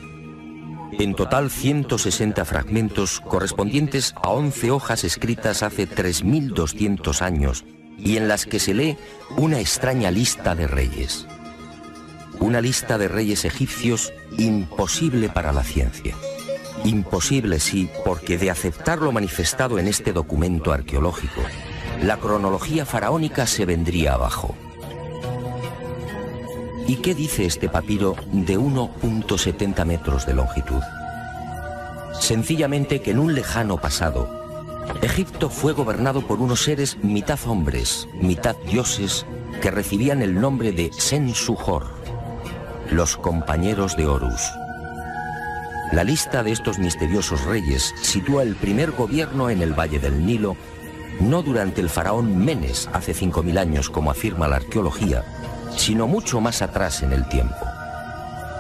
En 0.99 1.15
total 1.15 1.51
160 1.51 2.45
fragmentos 2.45 3.20
correspondientes 3.20 4.13
a 4.15 4.30
11 4.30 4.72
hojas 4.72 5.03
escritas 5.03 5.61
hace 5.61 5.88
3.200 5.88 7.22
años 7.22 7.65
y 7.97 8.18
en 8.18 8.28
las 8.28 8.45
que 8.45 8.59
se 8.59 8.74
lee 8.74 8.97
una 9.36 9.59
extraña 9.59 10.11
lista 10.11 10.55
de 10.55 10.68
reyes. 10.68 11.28
Una 12.39 12.61
lista 12.61 12.97
de 12.97 13.07
reyes 13.07 13.45
egipcios 13.45 14.13
imposible 14.38 15.30
para 15.30 15.51
la 15.51 15.63
ciencia. 15.63 16.15
Imposible, 16.84 17.59
sí, 17.59 17.89
porque 18.05 18.38
de 18.38 18.51
aceptar 18.51 18.99
lo 18.99 19.11
manifestado 19.11 19.80
en 19.80 19.88
este 19.88 20.13
documento 20.13 20.71
arqueológico, 20.71 21.41
la 22.01 22.17
cronología 22.17 22.86
faraónica 22.86 23.47
se 23.47 23.65
vendría 23.65 24.13
abajo. 24.13 24.55
¿Y 26.88 26.97
qué 26.97 27.13
dice 27.13 27.45
este 27.45 27.67
papiro 27.67 28.15
de 28.32 28.57
1.70 28.57 29.86
metros 29.86 30.25
de 30.25 30.34
longitud? 30.34 30.82
Sencillamente 32.19 33.01
que 33.01 33.11
en 33.11 33.19
un 33.19 33.36
lejano 33.36 33.78
pasado, 33.78 34.38
Egipto 35.01 35.49
fue 35.49 35.73
gobernado 35.73 36.21
por 36.21 36.39
unos 36.39 36.63
seres 36.63 36.97
mitad 37.03 37.39
hombres, 37.45 38.07
mitad 38.21 38.55
dioses, 38.69 39.25
que 39.61 39.71
recibían 39.71 40.21
el 40.21 40.39
nombre 40.39 40.71
de 40.71 40.91
Sensujor, 40.93 41.88
los 42.89 43.17
compañeros 43.17 43.97
de 43.97 44.07
Horus. 44.07 44.41
La 45.91 46.03
lista 46.03 46.43
de 46.43 46.51
estos 46.51 46.79
misteriosos 46.79 47.45
reyes 47.45 47.93
sitúa 48.01 48.43
el 48.43 48.55
primer 48.55 48.91
gobierno 48.91 49.49
en 49.49 49.61
el 49.61 49.73
Valle 49.73 49.99
del 49.99 50.25
Nilo, 50.25 50.57
no 51.21 51.41
durante 51.41 51.79
el 51.79 51.89
faraón 51.89 52.38
Menes 52.38 52.89
hace 52.91 53.13
5.000 53.13 53.57
años 53.57 53.89
como 53.89 54.11
afirma 54.11 54.49
la 54.49 54.57
arqueología, 54.57 55.23
sino 55.77 56.07
mucho 56.07 56.41
más 56.41 56.61
atrás 56.61 57.03
en 57.03 57.13
el 57.13 57.27
tiempo, 57.29 57.55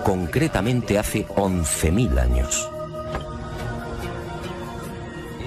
concretamente 0.05 0.97
hace 0.97 1.27
11.000 1.27 2.19
años. 2.19 2.69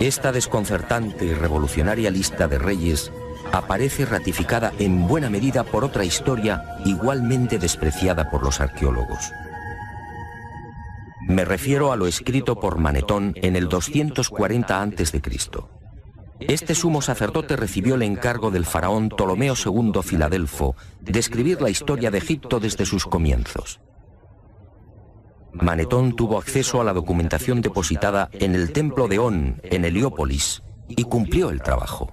Esta 0.01 0.33
desconcertante 0.33 1.25
y 1.25 1.33
revolucionaria 1.33 2.11
lista 2.11 2.47
de 2.47 2.59
reyes 2.59 3.11
aparece 3.53 4.05
ratificada 4.05 4.73
en 4.79 5.09
buena 5.09 5.31
medida 5.31 5.65
por 5.65 5.85
otra 5.85 6.05
historia 6.05 6.77
igualmente 6.85 7.59
despreciada 7.59 8.31
por 8.31 8.43
los 8.43 8.61
arqueólogos. 8.61 9.33
Me 11.31 11.45
refiero 11.45 11.93
a 11.93 11.97
lo 11.97 12.09
escrito 12.09 12.59
por 12.59 12.79
Manetón 12.79 13.35
en 13.37 13.55
el 13.55 13.69
240 13.69 14.83
a.C. 14.83 15.23
Este 16.41 16.75
sumo 16.75 17.01
sacerdote 17.01 17.55
recibió 17.55 17.95
el 17.95 18.03
encargo 18.03 18.51
del 18.51 18.67
faraón 18.67 19.11
Ptolomeo 19.11 19.55
II 19.55 19.93
Filadelfo 20.03 20.75
de 21.01 21.21
escribir 21.21 21.63
la 21.63 21.71
historia 21.71 22.11
de 22.11 22.19
Egipto 22.19 22.59
desde 22.59 22.85
sus 22.85 23.07
comienzos. 23.07 23.81
Manetón 25.53 26.17
tuvo 26.17 26.37
acceso 26.37 26.81
a 26.81 26.85
la 26.85 26.93
documentación 26.93 27.61
depositada 27.61 28.29
en 28.33 28.57
el 28.57 28.73
templo 28.73 29.07
de 29.07 29.21
On, 29.21 29.61
en 29.63 29.85
Heliópolis, 29.85 30.65
y 30.89 31.05
cumplió 31.05 31.51
el 31.51 31.63
trabajo. 31.63 32.13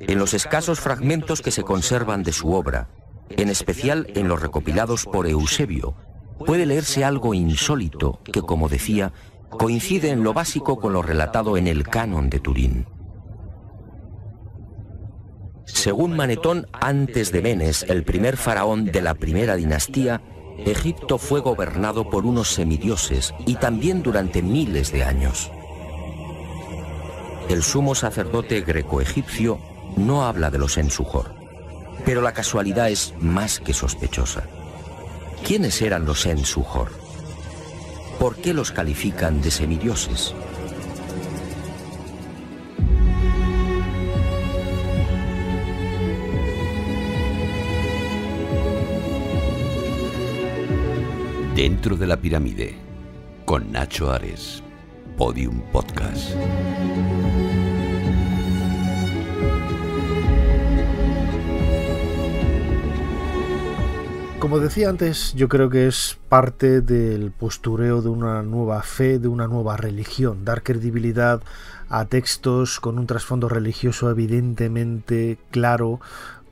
En 0.00 0.18
los 0.18 0.34
escasos 0.34 0.80
fragmentos 0.80 1.42
que 1.42 1.52
se 1.52 1.62
conservan 1.62 2.24
de 2.24 2.32
su 2.32 2.52
obra, 2.52 2.88
en 3.28 3.50
especial 3.50 4.08
en 4.16 4.26
los 4.26 4.42
recopilados 4.42 5.04
por 5.04 5.28
Eusebio, 5.28 5.94
puede 6.46 6.66
leerse 6.66 7.04
algo 7.04 7.34
insólito 7.34 8.20
que, 8.24 8.42
como 8.42 8.68
decía, 8.68 9.12
coincide 9.50 10.10
en 10.10 10.22
lo 10.22 10.32
básico 10.32 10.78
con 10.78 10.92
lo 10.92 11.02
relatado 11.02 11.56
en 11.56 11.66
el 11.66 11.84
canon 11.84 12.30
de 12.30 12.40
Turín. 12.40 12.86
Según 15.66 16.16
Manetón, 16.16 16.66
antes 16.72 17.32
de 17.32 17.42
Menes, 17.42 17.84
el 17.88 18.04
primer 18.04 18.36
faraón 18.36 18.86
de 18.86 19.02
la 19.02 19.14
primera 19.14 19.56
dinastía, 19.56 20.20
Egipto 20.58 21.16
fue 21.16 21.40
gobernado 21.40 22.10
por 22.10 22.26
unos 22.26 22.48
semidioses 22.48 23.34
y 23.46 23.54
también 23.54 24.02
durante 24.02 24.42
miles 24.42 24.92
de 24.92 25.04
años. 25.04 25.50
El 27.48 27.62
sumo 27.62 27.94
sacerdote 27.94 28.60
greco-egipcio 28.60 29.58
no 29.96 30.24
habla 30.24 30.50
de 30.50 30.58
los 30.58 30.76
Ensujor, 30.76 31.34
pero 32.04 32.20
la 32.20 32.32
casualidad 32.32 32.90
es 32.90 33.14
más 33.20 33.58
que 33.58 33.72
sospechosa. 33.72 34.44
¿Quiénes 35.44 35.82
eran 35.82 36.04
los 36.04 36.26
Ensujor? 36.26 36.92
¿Por 38.18 38.36
qué 38.36 38.54
los 38.54 38.70
califican 38.70 39.40
de 39.40 39.50
semidioses? 39.50 40.34
Dentro 51.56 51.96
de 51.96 52.06
la 52.06 52.16
pirámide, 52.16 52.76
con 53.44 53.72
Nacho 53.72 54.12
Ares, 54.12 54.62
Podium 55.16 55.60
Podcast. 55.72 56.30
Como 64.40 64.58
decía 64.58 64.88
antes, 64.88 65.34
yo 65.34 65.50
creo 65.50 65.68
que 65.68 65.86
es 65.86 66.18
parte 66.30 66.80
del 66.80 67.30
postureo 67.30 68.00
de 68.00 68.08
una 68.08 68.42
nueva 68.42 68.82
fe, 68.82 69.18
de 69.18 69.28
una 69.28 69.46
nueva 69.46 69.76
religión, 69.76 70.46
dar 70.46 70.62
credibilidad 70.62 71.42
a 71.90 72.06
textos 72.06 72.80
con 72.80 72.98
un 72.98 73.06
trasfondo 73.06 73.50
religioso 73.50 74.10
evidentemente 74.10 75.36
claro, 75.50 76.00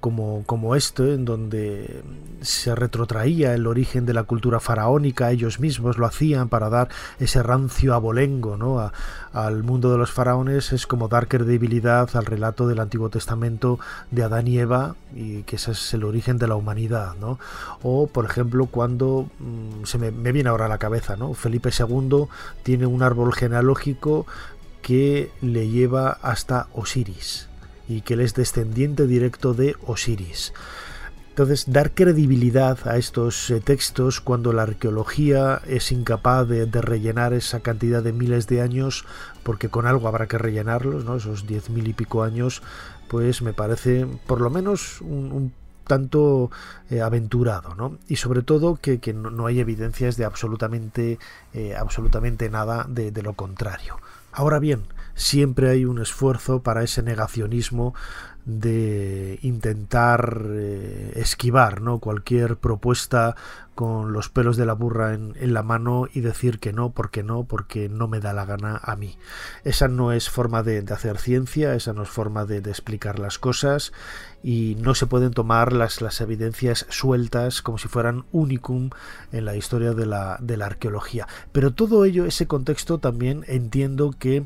como, 0.01 0.45
como 0.47 0.77
este, 0.77 1.15
en 1.15 1.25
donde 1.25 2.03
se 2.41 2.75
retrotraía 2.75 3.55
el 3.55 3.67
origen 3.67 4.07
de 4.07 4.15
la 4.15 4.23
cultura 4.23 4.61
faraónica, 4.61 5.31
ellos 5.31 5.59
mismos 5.59 5.99
lo 5.99 6.07
hacían 6.07 6.49
para 6.49 6.69
dar 6.69 6.89
ese 7.19 7.43
rancio 7.43 7.95
abolengo 7.95 8.57
¿no? 8.57 8.91
al 9.33 9.63
mundo 9.65 9.91
de 9.91 9.99
los 9.99 10.13
faraones, 10.13 10.73
es 10.73 10.87
como 10.87 11.09
dar 11.09 11.27
credibilidad 11.27 12.09
al 12.15 12.27
relato 12.27 12.69
del 12.69 12.81
Antiguo 12.81 13.11
Testamento 13.11 13.81
de 14.11 14.23
Adán 14.23 14.47
y 14.47 14.59
Eva, 14.59 14.95
y 15.15 15.43
que 15.43 15.57
ese 15.57 15.73
es 15.73 15.95
el 15.95 16.05
origen 16.05 16.39
de 16.39 16.47
la 16.47 16.55
humanidad. 16.55 17.15
¿no? 17.21 17.39
O, 17.83 18.07
por 18.07 18.25
ejemplo, 18.25 18.67
cuando 18.67 19.29
mm, 19.41 19.85
se 19.85 19.99
me, 19.99 20.13
me, 20.13 20.31
viene 20.31 20.49
ahora 20.49 20.67
a 20.67 20.69
la 20.69 20.79
cabeza, 20.79 21.17
¿no? 21.17 21.35
Felipe 21.35 21.71
II 21.77 22.27
tiene 22.63 22.87
un 22.87 23.03
árbol 23.03 23.33
genealógico 23.33 24.27
que 24.81 25.33
le 25.41 25.69
lleva 25.69 26.19
hasta 26.23 26.69
Osiris 26.73 27.48
y 27.89 28.03
que 28.03 28.15
él 28.15 28.21
es 28.21 28.35
descendiente 28.35 29.07
directo 29.07 29.55
de 29.55 29.75
Osiris. 29.87 30.53
Entonces, 31.39 31.67
dar 31.69 31.93
credibilidad 31.93 32.79
a 32.89 32.97
estos 32.97 33.49
eh, 33.51 33.61
textos 33.61 34.21
cuando 34.21 34.53
la 34.53 34.63
arqueología 34.63 35.63
es 35.69 35.93
incapaz 35.93 36.49
de, 36.49 36.67
rellenar 36.67 37.33
esa 37.33 37.61
cantidad 37.61 38.03
de 38.03 38.13
miles 38.13 38.49
de 38.49 38.61
años, 38.61 39.05
porque 39.45 39.69
con 39.69 39.87
algo 39.87 40.09
habrá 40.09 40.27
que 40.27 40.37
rellenarlos, 40.37 41.05
¿no? 41.05 41.15
esos 41.15 41.47
diez 41.47 41.71
mil 41.71 41.87
y 41.87 41.93
pico 41.93 42.25
años, 42.25 42.61
pues 43.07 43.41
me 43.41 43.53
parece 43.53 44.05
por 44.27 44.41
lo 44.41 44.51
menos 44.51 45.01
un, 45.01 45.53
tanto 45.87 46.51
eh, 46.91 47.03
aventurado, 47.03 47.77
¿no? 47.77 47.99
Y 48.09 48.17
sobre 48.17 48.43
todo 48.43 48.77
que, 48.83 49.01
no, 49.15 49.47
hay 49.47 49.61
evidencias 49.61 50.17
de 50.17 50.25
absolutamente, 50.25 51.21
eh, 51.55 51.77
absolutamente 51.77 52.51
nada 52.51 52.85
de, 52.89 53.13
de 53.13 53.23
lo 53.23 53.35
contrario. 53.35 53.97
Ahora 54.33 54.59
bien, 54.59 54.83
siempre 55.19 55.69
hay 55.69 55.85
un 55.85 56.01
esfuerzo 56.01 56.63
para 56.63 56.83
ese 56.83 57.03
negacionismo 57.03 57.95
de 58.49 59.39
intentar 59.43 60.47
eh, 60.49 61.13
esquivar 61.17 61.83
¿no? 61.83 61.99
cualquier 61.99 62.57
propuesta 62.57 63.37
con 63.75 64.13
los 64.13 64.29
pelos 64.29 64.57
de 64.57 64.67
la 64.67 64.73
burra 64.73 65.15
en, 65.15 65.55
la 65.55 65.63
mano 65.63 66.09
y 66.13 66.21
decir 66.21 66.59
que 66.59 66.73
no, 66.73 66.91
porque 66.91 67.23
no, 67.23 67.45
porque 67.45 67.89
no 67.89 68.09
me 68.09 68.19
da 68.19 68.33
la 68.33 68.45
gana 68.45 68.81
a 68.83 68.97
mí. 68.97 69.17
Esa 69.63 69.87
no 69.87 70.11
es 70.11 70.31
forma 70.31 70.65
de, 70.65 70.85
hacer 70.91 71.19
ciencia, 71.19 71.75
esa 71.77 71.93
no 71.93 72.03
es 72.03 72.09
forma 72.09 72.45
de, 72.45 72.57
explicar 72.59 73.21
las 73.21 73.39
cosas 73.39 73.93
y 74.43 74.77
no 74.81 74.97
se 74.97 75.07
pueden 75.07 75.31
tomar 75.31 75.73
las, 75.73 76.01
las 76.01 76.21
evidencias 76.21 76.87
sueltas 76.89 77.63
como 77.63 77.79
si 77.79 77.87
fueran 77.87 78.25
unicum 78.33 78.91
en 79.31 79.45
la 79.45 79.55
historia 79.55 79.93
de 79.93 80.07
la, 80.07 80.39
de 80.41 80.57
la 80.57 80.67
arqueología. 80.67 81.29
Pero 81.53 81.73
todo 81.73 82.05
ello, 82.05 82.27
ese 82.27 82.49
contexto 82.49 82.99
también 82.99 83.45
entiendo 83.47 84.13
que 84.19 84.45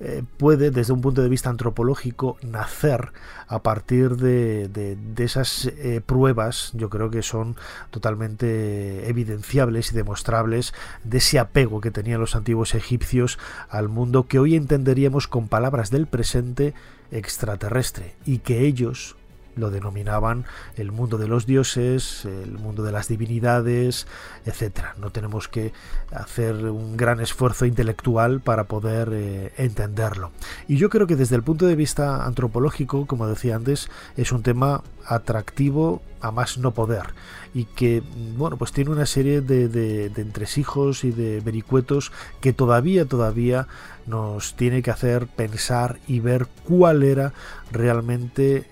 eh, 0.00 0.24
puede, 0.38 0.72
desde 0.72 0.92
un 0.92 1.00
punto 1.00 1.22
de 1.22 1.28
vista 1.28 1.48
antropológico, 1.48 2.36
nacer 2.42 3.12
a 3.52 3.58
partir 3.58 4.16
de, 4.16 4.66
de, 4.66 5.24
esas 5.24 5.66
eh, 5.66 6.00
pruebas, 6.04 6.70
yo 6.72 6.88
creo 6.88 7.10
que 7.10 7.20
son 7.20 7.54
totalmente 7.90 9.06
evidenciables 9.10 9.92
y 9.92 9.94
demostrables 9.94 10.72
de 11.04 11.18
ese 11.18 11.38
apego 11.38 11.82
que 11.82 11.90
tenían 11.90 12.18
los 12.18 12.34
antiguos 12.34 12.74
egipcios 12.74 13.38
al 13.68 13.90
mundo 13.90 14.26
que 14.26 14.38
hoy 14.38 14.56
entenderíamos 14.56 15.28
con 15.28 15.48
palabras 15.48 15.90
del 15.90 16.06
presente 16.06 16.72
extraterrestre 17.10 18.14
y 18.24 18.38
que 18.38 18.60
ellos 18.60 19.16
lo 19.56 19.70
denominaban 19.70 20.44
el 20.76 20.92
mundo 20.92 21.18
de 21.18 21.28
los 21.28 21.46
dioses, 21.46 22.24
el 22.24 22.52
mundo 22.52 22.82
de 22.82 22.92
las 22.92 23.08
divinidades, 23.08 24.06
etcétera. 24.44 24.94
No 24.98 25.10
tenemos 25.10 25.48
que 25.48 25.72
hacer 26.10 26.54
un 26.54 26.96
gran 26.96 27.20
esfuerzo 27.20 27.66
intelectual 27.66 28.40
para 28.40 28.64
poder 28.64 29.10
eh, 29.12 29.52
entenderlo. 29.56 30.30
Y 30.68 30.76
yo 30.76 30.90
creo 30.90 31.06
que 31.06 31.16
desde 31.16 31.36
el 31.36 31.42
punto 31.42 31.66
de 31.66 31.76
vista 31.76 32.24
antropológico, 32.24 33.06
como 33.06 33.26
decía 33.26 33.56
antes, 33.56 33.88
es 34.16 34.32
un 34.32 34.42
tema 34.42 34.82
atractivo 35.06 36.02
a 36.20 36.30
más 36.30 36.58
no 36.58 36.72
poder 36.72 37.14
y 37.52 37.64
que 37.64 38.02
bueno 38.36 38.56
pues 38.56 38.72
tiene 38.72 38.90
una 38.90 39.06
serie 39.06 39.40
de, 39.40 39.68
de, 39.68 40.06
entresijos 40.16 41.04
y 41.04 41.10
de 41.10 41.40
vericuetos 41.40 42.12
que 42.40 42.52
todavía 42.52 43.04
todavía 43.04 43.66
nos 44.06 44.54
tiene 44.54 44.82
que 44.82 44.90
hacer 44.90 45.26
pensar 45.26 45.98
y 46.06 46.20
ver 46.20 46.46
cuál 46.64 47.02
era 47.02 47.32
realmente 47.70 48.68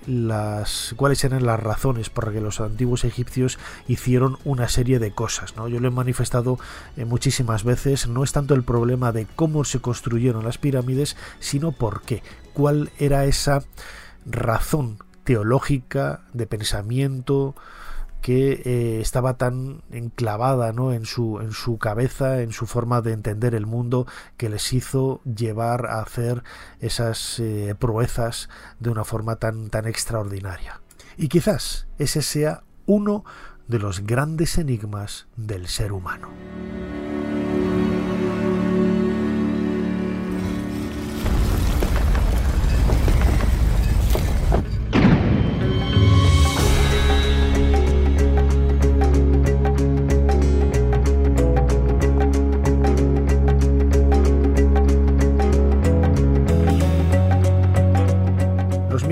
cuáles 0.96 1.24
eran 1.24 1.46
las 1.46 1.60
razones 1.60 2.10
por 2.10 2.26
las 2.26 2.34
que 2.34 2.40
los 2.40 2.60
antiguos 2.60 3.04
egipcios 3.04 3.58
hicieron 3.88 4.38
una 4.44 4.68
serie 4.68 4.98
de 4.98 5.12
cosas 5.12 5.56
¿no? 5.56 5.68
yo 5.68 5.80
lo 5.80 5.88
he 5.88 5.92
manifestado 5.92 6.58
eh, 6.96 7.04
muchísimas 7.04 7.64
veces 7.64 8.08
no 8.08 8.24
es 8.24 8.32
tanto 8.32 8.54
el 8.54 8.62
problema 8.62 9.12
de 9.12 9.26
cómo 9.36 9.64
se 9.64 9.80
construyeron 9.80 10.44
las 10.44 10.58
pirámides 10.58 11.16
sino 11.38 11.72
por 11.72 12.02
qué 12.02 12.22
cuál 12.52 12.90
era 12.98 13.24
esa 13.24 13.62
razón 14.26 14.98
teológica 15.24 16.22
de 16.32 16.46
pensamiento 16.46 17.54
que 18.20 18.62
eh, 18.64 19.00
estaba 19.00 19.34
tan 19.34 19.82
enclavada 19.90 20.72
¿no? 20.72 20.92
en, 20.92 21.06
su, 21.06 21.40
en 21.40 21.52
su 21.52 21.78
cabeza, 21.78 22.42
en 22.42 22.52
su 22.52 22.66
forma 22.66 23.00
de 23.00 23.12
entender 23.12 23.54
el 23.54 23.66
mundo, 23.66 24.06
que 24.36 24.48
les 24.48 24.72
hizo 24.72 25.20
llevar 25.24 25.86
a 25.86 26.00
hacer 26.00 26.42
esas 26.80 27.38
eh, 27.40 27.74
proezas 27.78 28.48
de 28.78 28.90
una 28.90 29.04
forma 29.04 29.36
tan, 29.36 29.70
tan 29.70 29.86
extraordinaria. 29.86 30.80
Y 31.16 31.28
quizás 31.28 31.86
ese 31.98 32.22
sea 32.22 32.62
uno 32.86 33.24
de 33.68 33.78
los 33.78 34.06
grandes 34.06 34.58
enigmas 34.58 35.28
del 35.36 35.68
ser 35.68 35.92
humano. 35.92 36.28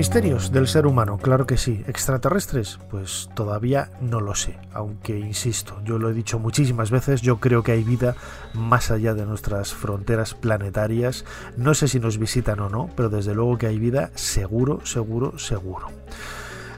Misterios 0.09 0.51
del 0.51 0.67
ser 0.67 0.87
humano, 0.87 1.19
claro 1.19 1.45
que 1.45 1.55
sí. 1.55 1.83
Extraterrestres, 1.85 2.79
pues 2.89 3.29
todavía 3.35 3.91
no 4.01 4.21
lo 4.21 4.33
sé. 4.33 4.57
Aunque, 4.73 5.19
insisto, 5.19 5.79
yo 5.85 5.99
lo 5.99 6.09
he 6.09 6.15
dicho 6.15 6.39
muchísimas 6.39 6.89
veces, 6.89 7.21
yo 7.21 7.39
creo 7.39 7.61
que 7.61 7.73
hay 7.73 7.83
vida 7.83 8.15
más 8.55 8.89
allá 8.89 9.13
de 9.13 9.27
nuestras 9.27 9.75
fronteras 9.75 10.33
planetarias. 10.33 11.25
No 11.57 11.75
sé 11.75 11.87
si 11.87 11.99
nos 11.99 12.17
visitan 12.17 12.59
o 12.59 12.69
no, 12.69 12.89
pero 12.95 13.09
desde 13.09 13.35
luego 13.35 13.59
que 13.59 13.67
hay 13.67 13.77
vida 13.77 14.09
seguro, 14.15 14.83
seguro, 14.83 15.37
seguro. 15.37 15.89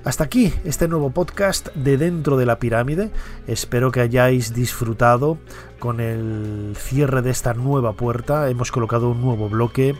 Hasta 0.04 0.24
aquí 0.24 0.52
este 0.66 0.88
nuevo 0.88 1.12
podcast 1.12 1.68
de 1.76 1.96
Dentro 1.96 2.36
de 2.36 2.48
la 2.48 2.58
Pirámide. 2.58 3.12
Espero 3.46 3.92
que 3.92 4.02
hayáis 4.02 4.52
disfrutado 4.52 5.38
con 5.78 6.00
el 6.00 6.74
cierre 6.76 7.22
de 7.22 7.30
esta 7.30 7.54
nueva 7.54 7.94
puerta. 7.94 8.50
Hemos 8.50 8.72
colocado 8.72 9.12
un 9.12 9.22
nuevo 9.22 9.48
bloque 9.48 9.96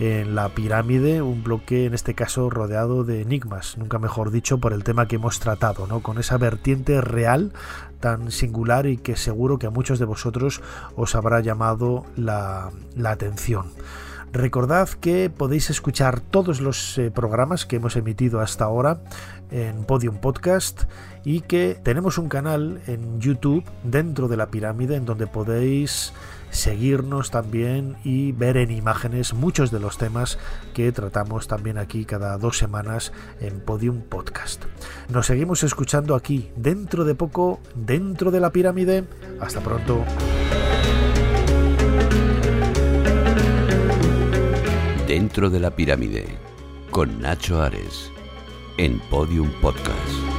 en 0.00 0.34
la 0.34 0.48
pirámide, 0.48 1.22
un 1.22 1.44
bloque 1.44 1.86
en 1.86 1.94
este 1.94 2.14
caso 2.14 2.50
rodeado 2.50 3.04
de 3.04 3.20
enigmas, 3.20 3.78
nunca 3.78 3.98
mejor 3.98 4.30
dicho, 4.30 4.58
por 4.58 4.72
el 4.72 4.84
tema 4.84 5.06
que 5.06 5.16
hemos 5.16 5.38
tratado, 5.38 5.86
¿no? 5.86 6.00
con 6.00 6.18
esa 6.18 6.36
vertiente 6.36 7.00
real 7.00 7.52
tan 8.00 8.30
singular 8.30 8.86
y 8.86 8.96
que 8.96 9.16
seguro 9.16 9.58
que 9.58 9.66
a 9.66 9.70
muchos 9.70 9.98
de 9.98 10.04
vosotros 10.04 10.62
os 10.96 11.14
habrá 11.14 11.40
llamado 11.40 12.04
la, 12.16 12.70
la 12.96 13.10
atención. 13.10 13.66
Recordad 14.34 14.88
que 14.88 15.30
podéis 15.30 15.70
escuchar 15.70 16.18
todos 16.18 16.60
los 16.60 16.98
eh, 16.98 17.12
programas 17.12 17.66
que 17.66 17.76
hemos 17.76 17.94
emitido 17.94 18.40
hasta 18.40 18.64
ahora 18.64 18.98
en 19.52 19.84
Podium 19.84 20.16
Podcast 20.16 20.84
y 21.24 21.42
que 21.42 21.78
tenemos 21.84 22.18
un 22.18 22.28
canal 22.28 22.80
en 22.88 23.20
YouTube 23.20 23.64
dentro 23.84 24.26
de 24.26 24.36
la 24.36 24.48
pirámide 24.48 24.96
en 24.96 25.04
donde 25.04 25.28
podéis 25.28 26.12
seguirnos 26.54 27.30
también 27.30 27.96
y 28.04 28.32
ver 28.32 28.56
en 28.56 28.70
imágenes 28.70 29.34
muchos 29.34 29.70
de 29.70 29.80
los 29.80 29.98
temas 29.98 30.38
que 30.72 30.90
tratamos 30.92 31.48
también 31.48 31.78
aquí 31.78 32.04
cada 32.04 32.38
dos 32.38 32.58
semanas 32.58 33.12
en 33.40 33.60
Podium 33.60 34.02
Podcast. 34.02 34.64
Nos 35.08 35.26
seguimos 35.26 35.62
escuchando 35.62 36.14
aquí 36.14 36.50
dentro 36.56 37.04
de 37.04 37.14
poco, 37.14 37.60
dentro 37.74 38.30
de 38.30 38.40
la 38.40 38.50
pirámide. 38.50 39.04
Hasta 39.40 39.60
pronto. 39.60 40.04
Dentro 45.06 45.50
de 45.50 45.60
la 45.60 45.70
pirámide, 45.70 46.24
con 46.90 47.20
Nacho 47.20 47.62
Ares, 47.62 48.10
en 48.78 48.98
Podium 49.10 49.50
Podcast. 49.60 50.33